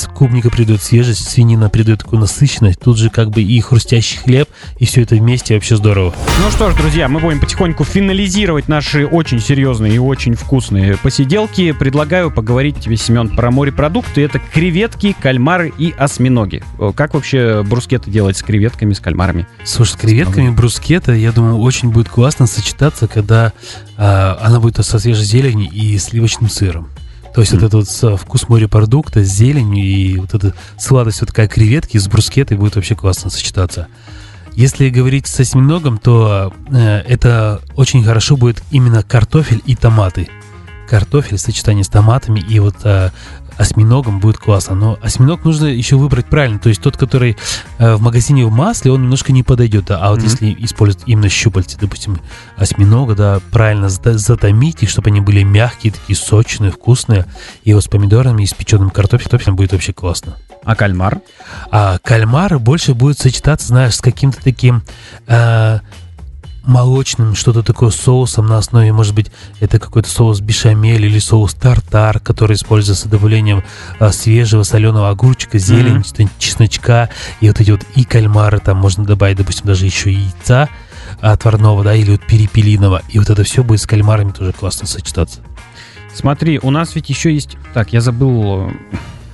с 0.00 0.06
клубника 0.06 0.50
придает 0.50 0.82
свежесть, 0.82 1.28
свинина 1.28 1.68
придает 1.68 2.00
такую 2.00 2.20
насыщенность, 2.20 2.80
тут 2.80 2.98
же 2.98 3.10
как 3.10 3.30
бы 3.30 3.42
и 3.42 3.60
хрустящий 3.60 4.18
хлеб, 4.18 4.48
и 4.78 4.86
все 4.86 5.02
это 5.02 5.14
вместе 5.14 5.54
вообще 5.54 5.76
здорово. 5.76 6.14
Ну 6.42 6.50
что 6.50 6.70
ж, 6.70 6.74
друзья, 6.74 7.08
мы 7.08 7.20
будем 7.20 7.40
потихоньку 7.40 7.84
финализировать 7.84 8.68
наши 8.68 9.06
очень 9.06 9.40
серьезные 9.40 9.94
и 9.94 9.98
очень 9.98 10.34
вкусные 10.34 10.96
посиделки. 10.96 11.72
Предлагаю 11.72 12.30
поговорить 12.30 12.80
тебе, 12.80 12.96
Семен, 12.96 13.28
про 13.28 13.50
морепродукты. 13.50 14.22
Это 14.22 14.38
креветки, 14.38 15.14
кальмары 15.20 15.72
и 15.76 15.94
осьминоги. 15.96 16.62
О, 16.78 16.92
Как 16.92 17.14
вообще 17.14 17.62
брускеты 17.62 18.10
делать 18.10 18.36
с 18.36 18.42
креветками, 18.42 18.92
с 18.92 19.00
кальмарами? 19.00 19.46
Слушай, 19.64 19.92
с 19.92 19.96
креветками 19.96 20.50
брускета, 20.50 21.12
я 21.12 21.32
думаю, 21.32 21.58
очень 21.58 21.90
будет 21.90 22.08
классно 22.08 22.46
сочетаться, 22.46 23.06
когда 23.08 23.52
а, 23.96 24.38
она 24.42 24.60
будет 24.60 24.84
со 24.84 24.98
свежей 24.98 25.24
зеленью 25.24 25.70
и 25.70 25.98
сливочным 25.98 26.48
сыром. 26.48 26.88
То 27.34 27.40
есть 27.42 27.52
Мгм. 27.52 27.60
вот 27.62 27.74
этот 27.74 28.02
вот 28.02 28.20
вкус 28.20 28.48
морепродукта 28.48 29.24
с 29.24 29.28
зеленью 29.28 29.84
и 29.84 30.16
вот 30.18 30.34
эта 30.34 30.54
сладость 30.78 31.20
вот 31.20 31.28
такая 31.28 31.48
креветки 31.48 31.96
с 31.98 32.08
брускетой 32.08 32.56
будет 32.56 32.76
вообще 32.76 32.94
классно 32.96 33.30
сочетаться. 33.30 33.86
Если 34.54 34.88
говорить 34.90 35.28
с 35.28 35.38
осьминогом, 35.38 35.98
то 35.98 36.52
э, 36.72 36.98
это 37.06 37.60
очень 37.76 38.02
хорошо 38.02 38.36
будет 38.36 38.62
именно 38.72 39.02
картофель 39.02 39.62
и 39.64 39.76
томаты. 39.76 40.28
картофель 40.88 41.36
в 41.36 41.40
сочетании 41.40 41.82
с 41.84 41.88
томатами 41.88 42.40
и 42.40 42.58
вот 42.58 42.74
э, 42.82 43.10
осьминогом 43.60 44.20
будет 44.20 44.38
классно. 44.38 44.74
Но 44.74 44.98
осьминог 45.02 45.44
нужно 45.44 45.66
еще 45.66 45.96
выбрать 45.96 46.26
правильно. 46.26 46.58
То 46.58 46.70
есть 46.70 46.80
тот, 46.80 46.96
который 46.96 47.36
э, 47.78 47.94
в 47.94 48.00
магазине 48.00 48.46
в 48.46 48.50
масле, 48.50 48.90
он 48.90 49.02
немножко 49.02 49.32
не 49.32 49.42
подойдет. 49.42 49.84
Да? 49.86 49.98
А 50.00 50.10
вот 50.10 50.20
mm-hmm. 50.20 50.24
если 50.24 50.56
использовать 50.60 51.06
именно 51.06 51.28
щупальцы, 51.28 51.76
допустим, 51.78 52.18
осьминога, 52.56 53.14
да, 53.14 53.40
правильно 53.52 53.90
затомить, 53.90 54.82
и 54.82 54.86
чтобы 54.86 55.10
они 55.10 55.20
были 55.20 55.42
мягкие, 55.42 55.92
такие 55.92 56.16
сочные, 56.16 56.72
вкусные, 56.72 57.26
и 57.62 57.74
вот 57.74 57.84
с 57.84 57.88
помидорами 57.88 58.44
и 58.44 58.46
с 58.46 58.54
печеным 58.54 58.88
картофелем 58.88 59.56
будет 59.56 59.72
вообще 59.72 59.92
классно. 59.92 60.36
А 60.64 60.74
кальмар? 60.74 61.20
А 61.70 61.98
кальмар 61.98 62.58
больше 62.58 62.94
будет 62.94 63.18
сочетаться, 63.18 63.68
знаешь, 63.68 63.96
с 63.96 64.00
каким-то 64.00 64.42
таким... 64.42 64.82
Э, 65.26 65.80
молочным, 66.64 67.34
что-то 67.34 67.62
такое 67.62 67.90
соусом 67.90 68.46
на 68.46 68.58
основе, 68.58 68.92
может 68.92 69.14
быть, 69.14 69.30
это 69.60 69.78
какой-то 69.78 70.08
соус 70.08 70.40
бешамель 70.40 71.04
или 71.04 71.18
соус 71.18 71.54
тартар, 71.54 72.20
который 72.20 72.56
используется 72.56 73.06
с 73.06 73.10
добавлением 73.10 73.64
а, 73.98 74.12
свежего 74.12 74.62
соленого 74.62 75.08
огурчика, 75.08 75.58
зелень, 75.58 75.98
mm-hmm. 75.98 76.30
чесночка 76.38 77.10
и 77.40 77.48
вот 77.48 77.60
эти 77.60 77.70
вот 77.70 77.82
и 77.94 78.04
кальмары, 78.04 78.58
там 78.58 78.76
можно 78.76 79.04
добавить, 79.04 79.38
допустим, 79.38 79.66
даже 79.66 79.86
еще 79.86 80.12
яйца 80.12 80.68
отварного, 81.20 81.82
да, 81.84 81.94
или 81.94 82.12
вот 82.12 82.26
перепелиного, 82.26 83.02
и 83.08 83.18
вот 83.18 83.30
это 83.30 83.42
все 83.44 83.64
будет 83.64 83.80
с 83.80 83.86
кальмарами 83.86 84.32
тоже 84.32 84.52
классно 84.52 84.86
сочетаться. 84.86 85.40
Смотри, 86.14 86.58
у 86.62 86.70
нас 86.70 86.94
ведь 86.94 87.08
еще 87.08 87.32
есть... 87.32 87.56
Так, 87.72 87.92
я 87.92 88.00
забыл 88.00 88.68
э, 88.68 88.72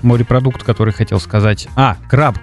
морепродукт, 0.03 0.63
который 0.63 0.93
хотел 0.93 1.21
сказать. 1.21 1.69
А, 1.75 1.97
краб. 2.09 2.39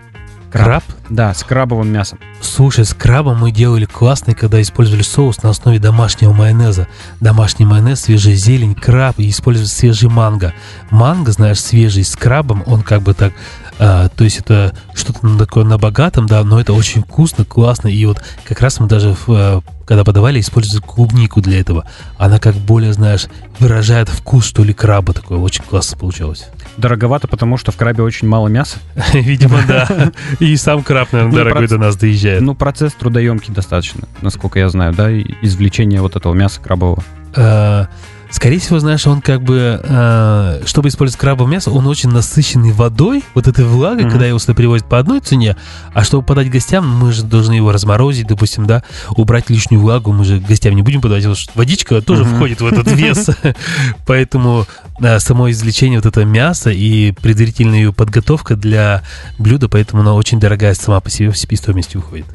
Краб? 0.52 0.66
краб? 0.66 0.84
Да, 1.10 1.34
с 1.34 1.44
крабовым 1.44 1.92
мясом. 1.92 2.20
Слушай, 2.42 2.86
с 2.86 2.94
крабом 2.94 3.40
мы 3.40 3.52
делали 3.52 3.86
классный, 3.86 4.34
когда 4.34 4.62
использовали 4.62 5.04
соус 5.04 5.44
на 5.44 5.50
основе 5.50 5.80
домашнего 5.80 6.34
майонеза. 6.34 6.88
Домашний 7.20 7.66
майонез, 7.66 8.02
свежая 8.02 8.36
зелень, 8.36 8.76
краб 8.76 9.20
и 9.20 9.30
использовали 9.30 9.70
свежий 9.70 10.10
манго. 10.10 10.54
Манго, 10.90 11.32
знаешь, 11.32 11.60
свежий 11.60 12.04
с 12.04 12.16
крабом, 12.16 12.64
он 12.66 12.84
как 12.84 13.02
бы 13.02 13.14
так 13.14 13.34
а, 13.80 14.10
то 14.10 14.24
есть 14.24 14.40
это 14.40 14.74
что-то 14.94 15.38
такое 15.38 15.64
на 15.64 15.78
богатом, 15.78 16.28
да, 16.28 16.44
но 16.44 16.60
это 16.60 16.74
очень 16.74 17.02
вкусно, 17.02 17.44
классно. 17.44 17.88
И 17.88 18.06
вот 18.06 18.24
как 18.46 18.62
раз 18.62 18.80
мы 18.80 18.88
даже, 18.88 19.14
в, 19.14 19.30
э, 19.30 19.62
когда 19.86 20.04
подавали, 20.04 20.40
использовали 20.40 20.86
клубнику 20.86 21.42
для 21.42 21.60
этого. 21.60 21.86
Она 22.18 22.40
как 22.40 22.56
более, 22.56 22.94
знаешь, 22.94 23.26
выражает 23.60 24.10
вкус, 24.10 24.46
что 24.46 24.64
ли, 24.64 24.74
краба 24.74 25.14
такое. 25.14 25.40
Очень 25.40 25.64
классно 25.64 25.98
получалось. 25.98 26.48
Дороговато, 26.78 27.28
потому 27.28 27.58
что 27.58 27.72
в 27.72 27.76
крабе 27.76 28.04
очень 28.04 28.28
мало 28.28 28.48
мяса. 28.48 28.78
Видимо, 29.14 29.60
да. 29.68 30.12
И 30.40 30.56
сам 30.56 30.84
краб, 30.84 30.93
наверное, 30.94 31.32
ну, 31.32 31.38
дорогой 31.38 31.68
до 31.68 31.78
нас 31.78 31.96
доезжает. 31.96 32.42
Ну, 32.42 32.56
процесс 32.56 32.94
трудоемкий 32.94 33.54
достаточно, 33.54 34.08
насколько 34.22 34.60
я 34.60 34.70
знаю, 34.70 34.94
да, 34.94 35.12
извлечение 35.12 36.02
вот 36.02 36.16
этого 36.16 36.34
мяса 36.34 36.62
крабового. 36.62 37.04
А, 37.36 37.88
Скорее 38.34 38.58
всего, 38.58 38.80
знаешь, 38.80 39.06
он 39.06 39.22
как 39.22 39.44
бы, 39.44 39.80
э, 39.84 40.64
чтобы 40.66 40.90
использовать 40.90 41.20
крабовое 41.20 41.52
мясо, 41.52 41.70
он 41.70 41.86
очень 41.86 42.10
насыщенный 42.10 42.72
водой, 42.72 43.24
вот 43.36 43.48
этой 43.48 43.64
влагой, 43.64 44.06
mm-hmm. 44.06 44.10
когда 44.10 44.26
его 44.26 44.40
сюда 44.40 44.56
привозят 44.56 44.90
по 44.90 44.98
одной 44.98 45.20
цене, 45.20 45.56
а 45.94 46.04
чтобы 46.04 46.26
подать 46.26 46.50
гостям, 46.50 46.90
мы 46.90 47.12
же 47.12 47.22
должны 47.22 47.54
его 47.54 47.72
разморозить, 47.72 48.26
допустим, 48.26 48.66
да, 48.66 48.82
убрать 49.12 49.52
лишнюю 49.52 49.80
влагу, 49.80 50.12
мы 50.14 50.26
же 50.26 50.40
гостям 50.40 50.76
не 50.76 50.82
будем 50.82 51.00
подавать, 51.00 51.22
потому 51.22 51.36
что 51.36 51.52
водичка 51.54 52.02
тоже 52.02 52.24
mm-hmm. 52.24 52.36
входит 52.36 52.62
в 52.62 52.66
этот 52.66 52.92
вес, 52.92 53.30
поэтому 54.08 54.66
э, 55.00 55.20
само 55.20 55.52
извлечение 55.52 56.00
вот 56.00 56.08
этого 56.08 56.24
мяса 56.24 56.72
и 56.72 57.12
предварительная 57.12 57.78
ее 57.78 57.94
подготовка 57.94 58.56
для 58.56 59.04
блюда, 59.38 59.70
поэтому 59.70 60.02
она 60.02 60.16
очень 60.16 60.40
дорогая 60.40 60.74
сама 60.74 61.00
по 61.02 61.12
себе 61.12 61.30
в 61.30 61.38
себестоимости 61.38 61.98
выходит. 61.98 62.26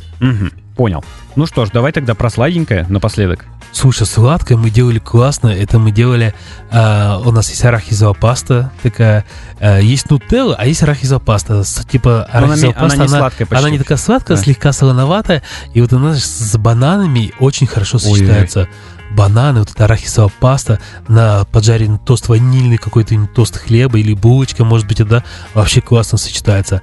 Понял. 0.78 1.04
Ну 1.34 1.44
что 1.46 1.66
ж, 1.66 1.70
давай 1.72 1.90
тогда 1.90 2.14
про 2.14 2.30
сладенькое 2.30 2.86
напоследок. 2.88 3.46
Слушай, 3.72 4.06
сладкое 4.06 4.56
мы 4.56 4.70
делали 4.70 5.00
классно. 5.00 5.48
Это 5.48 5.80
мы 5.80 5.90
делали... 5.90 6.34
Э, 6.70 7.16
у 7.16 7.32
нас 7.32 7.50
есть 7.50 7.64
арахисовая 7.64 8.14
паста 8.14 8.70
такая. 8.84 9.24
Э, 9.58 9.82
есть 9.82 10.08
нутелла, 10.08 10.54
а 10.56 10.66
есть 10.66 10.84
арахисовая 10.84 11.18
паста. 11.18 11.64
Типа 11.90 12.22
арахисовая 12.30 12.76
она, 12.76 12.80
паста, 12.80 12.94
она 12.94 12.94
не 12.94 13.10
она, 13.10 13.18
сладкая 13.18 13.46
почти. 13.48 13.64
Она 13.64 13.70
не 13.70 13.78
такая 13.78 13.98
сладкая, 13.98 14.36
да. 14.36 14.42
слегка 14.44 14.72
солоноватая. 14.72 15.42
И 15.74 15.80
вот 15.80 15.92
она 15.92 16.14
с 16.14 16.56
бананами 16.56 17.32
очень 17.40 17.66
хорошо 17.66 17.98
сочетается. 17.98 18.60
Ой-ой. 18.60 19.16
Бананы, 19.16 19.58
вот 19.58 19.72
эта 19.72 19.86
арахисовая 19.86 20.32
паста 20.38 20.78
на 21.08 21.44
поджаренный 21.46 21.98
тост 21.98 22.28
ванильный 22.28 22.76
какой-то 22.76 23.16
тост 23.34 23.56
хлеба 23.56 23.98
или 23.98 24.14
булочка, 24.14 24.64
может 24.64 24.86
быть, 24.86 25.00
это 25.00 25.24
вообще 25.54 25.80
классно 25.80 26.18
сочетается. 26.18 26.82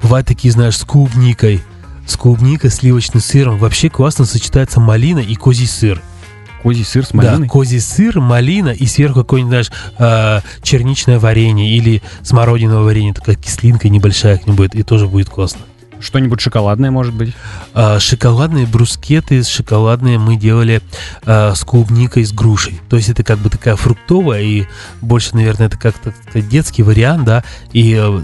Бывают 0.00 0.26
такие, 0.26 0.50
знаешь, 0.50 0.78
с 0.78 0.84
клубникой 0.84 1.62
с 2.10 2.16
клубникой, 2.16 2.70
сливочным 2.70 3.20
сыром. 3.20 3.58
Вообще 3.58 3.88
классно 3.88 4.24
сочетается 4.24 4.80
малина 4.80 5.20
и 5.20 5.34
козий 5.34 5.66
сыр. 5.66 6.02
Козий 6.62 6.84
сыр 6.84 7.06
с 7.06 7.14
малиной? 7.14 7.46
Да, 7.46 7.46
козий 7.46 7.80
сыр, 7.80 8.20
малина 8.20 8.70
и 8.70 8.86
сверху 8.86 9.20
какое-нибудь, 9.20 9.50
знаешь, 9.50 9.70
э, 9.98 10.40
черничное 10.62 11.20
варенье 11.20 11.76
или 11.76 12.02
смородиновое 12.22 12.82
варенье, 12.82 13.14
такая 13.14 13.36
кислинка 13.36 13.88
небольшая 13.88 14.38
к 14.38 14.46
нему 14.46 14.56
будет, 14.56 14.74
и 14.74 14.82
тоже 14.82 15.06
будет 15.06 15.28
классно. 15.28 15.60
Что-нибудь 16.00 16.40
шоколадное, 16.40 16.90
может 16.90 17.12
быть? 17.12 17.34
А, 17.74 17.98
шоколадные 17.98 18.66
брускеты, 18.66 19.42
шоколадные 19.42 20.18
мы 20.18 20.36
делали 20.36 20.80
а, 21.24 21.54
с 21.54 21.64
клубникой, 21.64 22.24
с 22.24 22.32
грушей. 22.32 22.80
То 22.88 22.96
есть 22.96 23.08
это 23.08 23.24
как 23.24 23.38
бы 23.38 23.50
такая 23.50 23.74
фруктовая 23.74 24.42
и 24.42 24.66
больше, 25.00 25.34
наверное, 25.34 25.66
это 25.66 25.76
как-то 25.76 26.12
детский 26.34 26.82
вариант, 26.82 27.24
да. 27.24 27.44
И 27.72 27.96
э, 27.98 28.22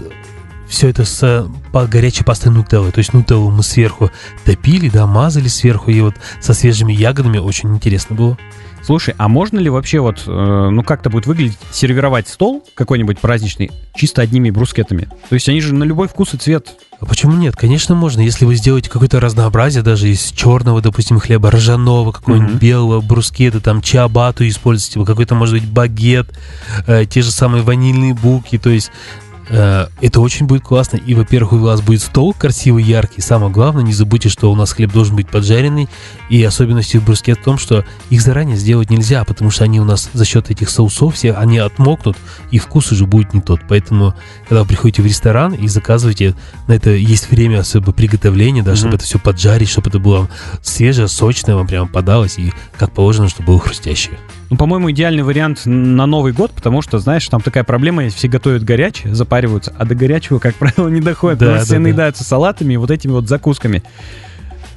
все 0.67 0.89
это 0.89 1.05
с 1.05 1.47
по 1.71 1.85
горячей 1.85 2.23
пастой 2.23 2.51
нутеллы. 2.51 2.91
То 2.91 2.99
есть 2.99 3.13
нутеллу 3.13 3.51
мы 3.51 3.63
сверху 3.63 4.11
топили, 4.45 4.89
да, 4.89 5.05
мазали 5.05 5.47
сверху, 5.47 5.91
и 5.91 6.01
вот 6.01 6.15
со 6.41 6.53
свежими 6.53 6.93
ягодами 6.93 7.37
очень 7.37 7.73
интересно 7.73 8.15
было. 8.15 8.37
Слушай, 8.85 9.15
а 9.17 9.27
можно 9.27 9.57
ли 9.57 9.67
вообще 9.67 9.99
вот, 9.99 10.23
э, 10.27 10.69
ну 10.69 10.83
как-то 10.83 11.09
будет 11.09 11.25
выглядеть, 11.25 11.57
сервировать 11.71 12.27
стол 12.27 12.63
какой-нибудь 12.75 13.17
праздничный 13.17 13.71
чисто 13.95 14.21
одними 14.21 14.51
брускетами? 14.51 15.09
То 15.27 15.33
есть 15.33 15.49
они 15.49 15.59
же 15.59 15.73
на 15.73 15.83
любой 15.83 16.07
вкус 16.07 16.35
и 16.35 16.37
цвет. 16.37 16.67
А 16.99 17.05
почему 17.05 17.33
нет? 17.33 17.55
Конечно, 17.55 17.95
можно. 17.95 18.21
Если 18.21 18.45
вы 18.45 18.55
сделаете 18.55 18.91
какое-то 18.91 19.19
разнообразие, 19.19 19.81
даже 19.81 20.07
из 20.07 20.31
черного, 20.31 20.81
допустим, 20.81 21.19
хлеба, 21.19 21.49
ржаного, 21.49 22.11
какого-нибудь 22.11 22.55
mm-hmm. 22.55 22.59
белого 22.59 23.01
брускета, 23.01 23.59
там 23.59 23.81
чиабату 23.81 24.47
используйте, 24.47 25.03
какой-то, 25.03 25.33
может 25.33 25.55
быть, 25.55 25.67
багет, 25.67 26.27
э, 26.85 27.05
те 27.05 27.23
же 27.23 27.31
самые 27.31 27.63
ванильные 27.63 28.13
буки, 28.13 28.59
то 28.59 28.69
есть 28.69 28.91
Э, 28.91 29.24
это 29.49 30.21
очень 30.21 30.45
будет 30.45 30.63
классно. 30.63 30.97
И, 30.97 31.13
во-первых, 31.13 31.53
у 31.53 31.57
вас 31.57 31.81
будет 31.81 32.01
стол 32.01 32.33
красивый, 32.33 32.83
яркий. 32.83 33.21
Самое 33.21 33.51
главное, 33.51 33.83
не 33.83 33.93
забудьте, 33.93 34.29
что 34.29 34.51
у 34.51 34.55
нас 34.55 34.73
хлеб 34.73 34.91
должен 34.91 35.15
быть 35.15 35.29
поджаренный. 35.29 35.87
И 36.29 36.43
особенностью 36.43 37.01
брускет 37.01 37.39
в 37.39 37.43
том, 37.43 37.57
что 37.57 37.85
их 38.09 38.21
заранее 38.21 38.57
сделать 38.57 38.89
нельзя, 38.89 39.23
потому 39.23 39.51
что 39.51 39.63
они 39.63 39.79
у 39.79 39.85
нас 39.85 40.09
за 40.13 40.25
счет 40.25 40.49
этих 40.49 40.69
соусов 40.69 41.15
все, 41.15 41.33
они 41.33 41.57
отмокнут, 41.57 42.17
и 42.51 42.59
вкус 42.59 42.91
уже 42.91 43.05
будет 43.05 43.33
не 43.33 43.41
тот. 43.41 43.61
Поэтому, 43.67 44.15
когда 44.47 44.63
вы 44.63 44.67
приходите 44.67 45.01
в 45.01 45.05
ресторан 45.05 45.53
и 45.53 45.67
заказываете, 45.67 46.35
на 46.67 46.73
это 46.73 46.91
есть 46.91 47.29
время 47.29 47.59
особо 47.59 47.91
приготовления, 47.91 48.63
да, 48.63 48.71
mm-hmm. 48.71 48.75
чтобы 48.75 48.95
это 48.95 49.05
все 49.05 49.19
поджарить, 49.19 49.69
чтобы 49.69 49.89
это 49.89 49.99
было 49.99 50.29
свежее, 50.61 51.07
сочное, 51.07 51.55
вам 51.55 51.67
прямо 51.67 51.87
подалось, 51.87 52.37
и 52.37 52.53
как 52.77 52.91
положено, 52.91 53.29
чтобы 53.29 53.47
было 53.47 53.59
хрустящее. 53.59 54.17
Ну, 54.49 54.57
по-моему, 54.57 54.91
идеальный 54.91 55.23
вариант 55.23 55.61
на 55.65 56.05
Новый 56.05 56.31
год, 56.31 56.51
потому 56.51 56.81
что, 56.81 56.99
знаешь, 56.99 57.27
там 57.27 57.41
такая 57.41 57.63
проблема 57.63 58.03
есть, 58.03 58.15
все 58.15 58.27
готовят 58.27 58.63
горячее, 58.63 59.15
запариваются, 59.15 59.73
а 59.77 59.85
до 59.85 59.95
горячего, 59.95 60.39
как 60.39 60.55
правило, 60.55 60.87
не 60.89 61.01
доходит, 61.01 61.39
да, 61.39 61.45
потому 61.45 61.57
что 61.57 61.65
да, 61.65 61.65
все 61.65 61.75
да. 61.75 61.79
наедаются 61.81 62.23
салатами 62.23 62.73
и 62.73 62.77
вот 62.77 62.91
этими 62.91 63.11
вот 63.11 63.27
закусками. 63.27 63.83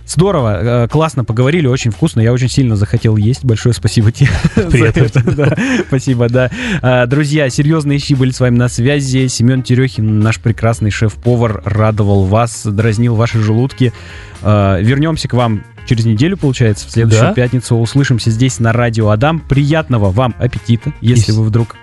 Здорово, 0.08 0.84
э, 0.84 0.88
классно 0.88 1.22
поговорили, 1.22 1.66
очень 1.66 1.90
вкусно. 1.90 2.22
Я 2.22 2.32
очень 2.32 2.48
сильно 2.48 2.76
захотел 2.76 3.18
есть. 3.18 3.44
Большое 3.44 3.74
спасибо 3.74 4.10
тебе. 4.10 4.30
Приятно. 4.54 5.54
Спасибо, 5.86 6.30
да. 6.30 6.50
А, 6.80 7.04
друзья, 7.04 7.50
серьезные 7.50 7.98
щи 7.98 8.14
были 8.14 8.30
с 8.30 8.40
вами 8.40 8.56
на 8.56 8.70
связи. 8.70 9.26
Семен 9.26 9.62
Терехин, 9.62 10.20
наш 10.20 10.40
прекрасный 10.40 10.90
шеф-повар, 10.90 11.60
радовал 11.66 12.24
вас, 12.24 12.64
дразнил 12.64 13.16
ваши 13.16 13.38
желудки. 13.42 13.92
А, 14.40 14.80
вернемся 14.80 15.28
к 15.28 15.34
вам 15.34 15.62
через 15.88 16.04
неделю, 16.04 16.36
получается, 16.36 16.86
в 16.86 16.90
следующую 16.90 17.28
да? 17.28 17.34
пятницу. 17.34 17.76
Услышимся 17.76 18.30
здесь 18.30 18.60
на 18.60 18.72
радио 18.72 19.08
Адам. 19.10 19.40
Приятного 19.40 20.10
вам 20.10 20.34
аппетита, 20.38 20.92
если 21.00 21.32
и... 21.32 21.34
вы 21.34 21.44
вдруг 21.44 21.76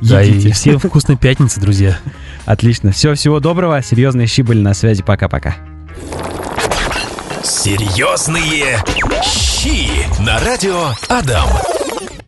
да, 0.00 0.20
едите. 0.20 0.48
и 0.48 0.52
всем 0.52 0.78
вкусной 0.78 1.16
пятницы, 1.16 1.60
друзья. 1.60 1.98
Отлично. 2.44 2.92
Все, 2.92 3.14
всего 3.14 3.40
доброго. 3.40 3.82
Серьезные 3.82 4.26
щи 4.26 4.42
были 4.42 4.60
на 4.60 4.74
связи. 4.74 5.02
Пока-пока. 5.02 5.56
Серьезные 7.42 8.78
щи 9.22 9.88
на 10.22 10.38
радио 10.40 10.90
Адам. 11.08 11.48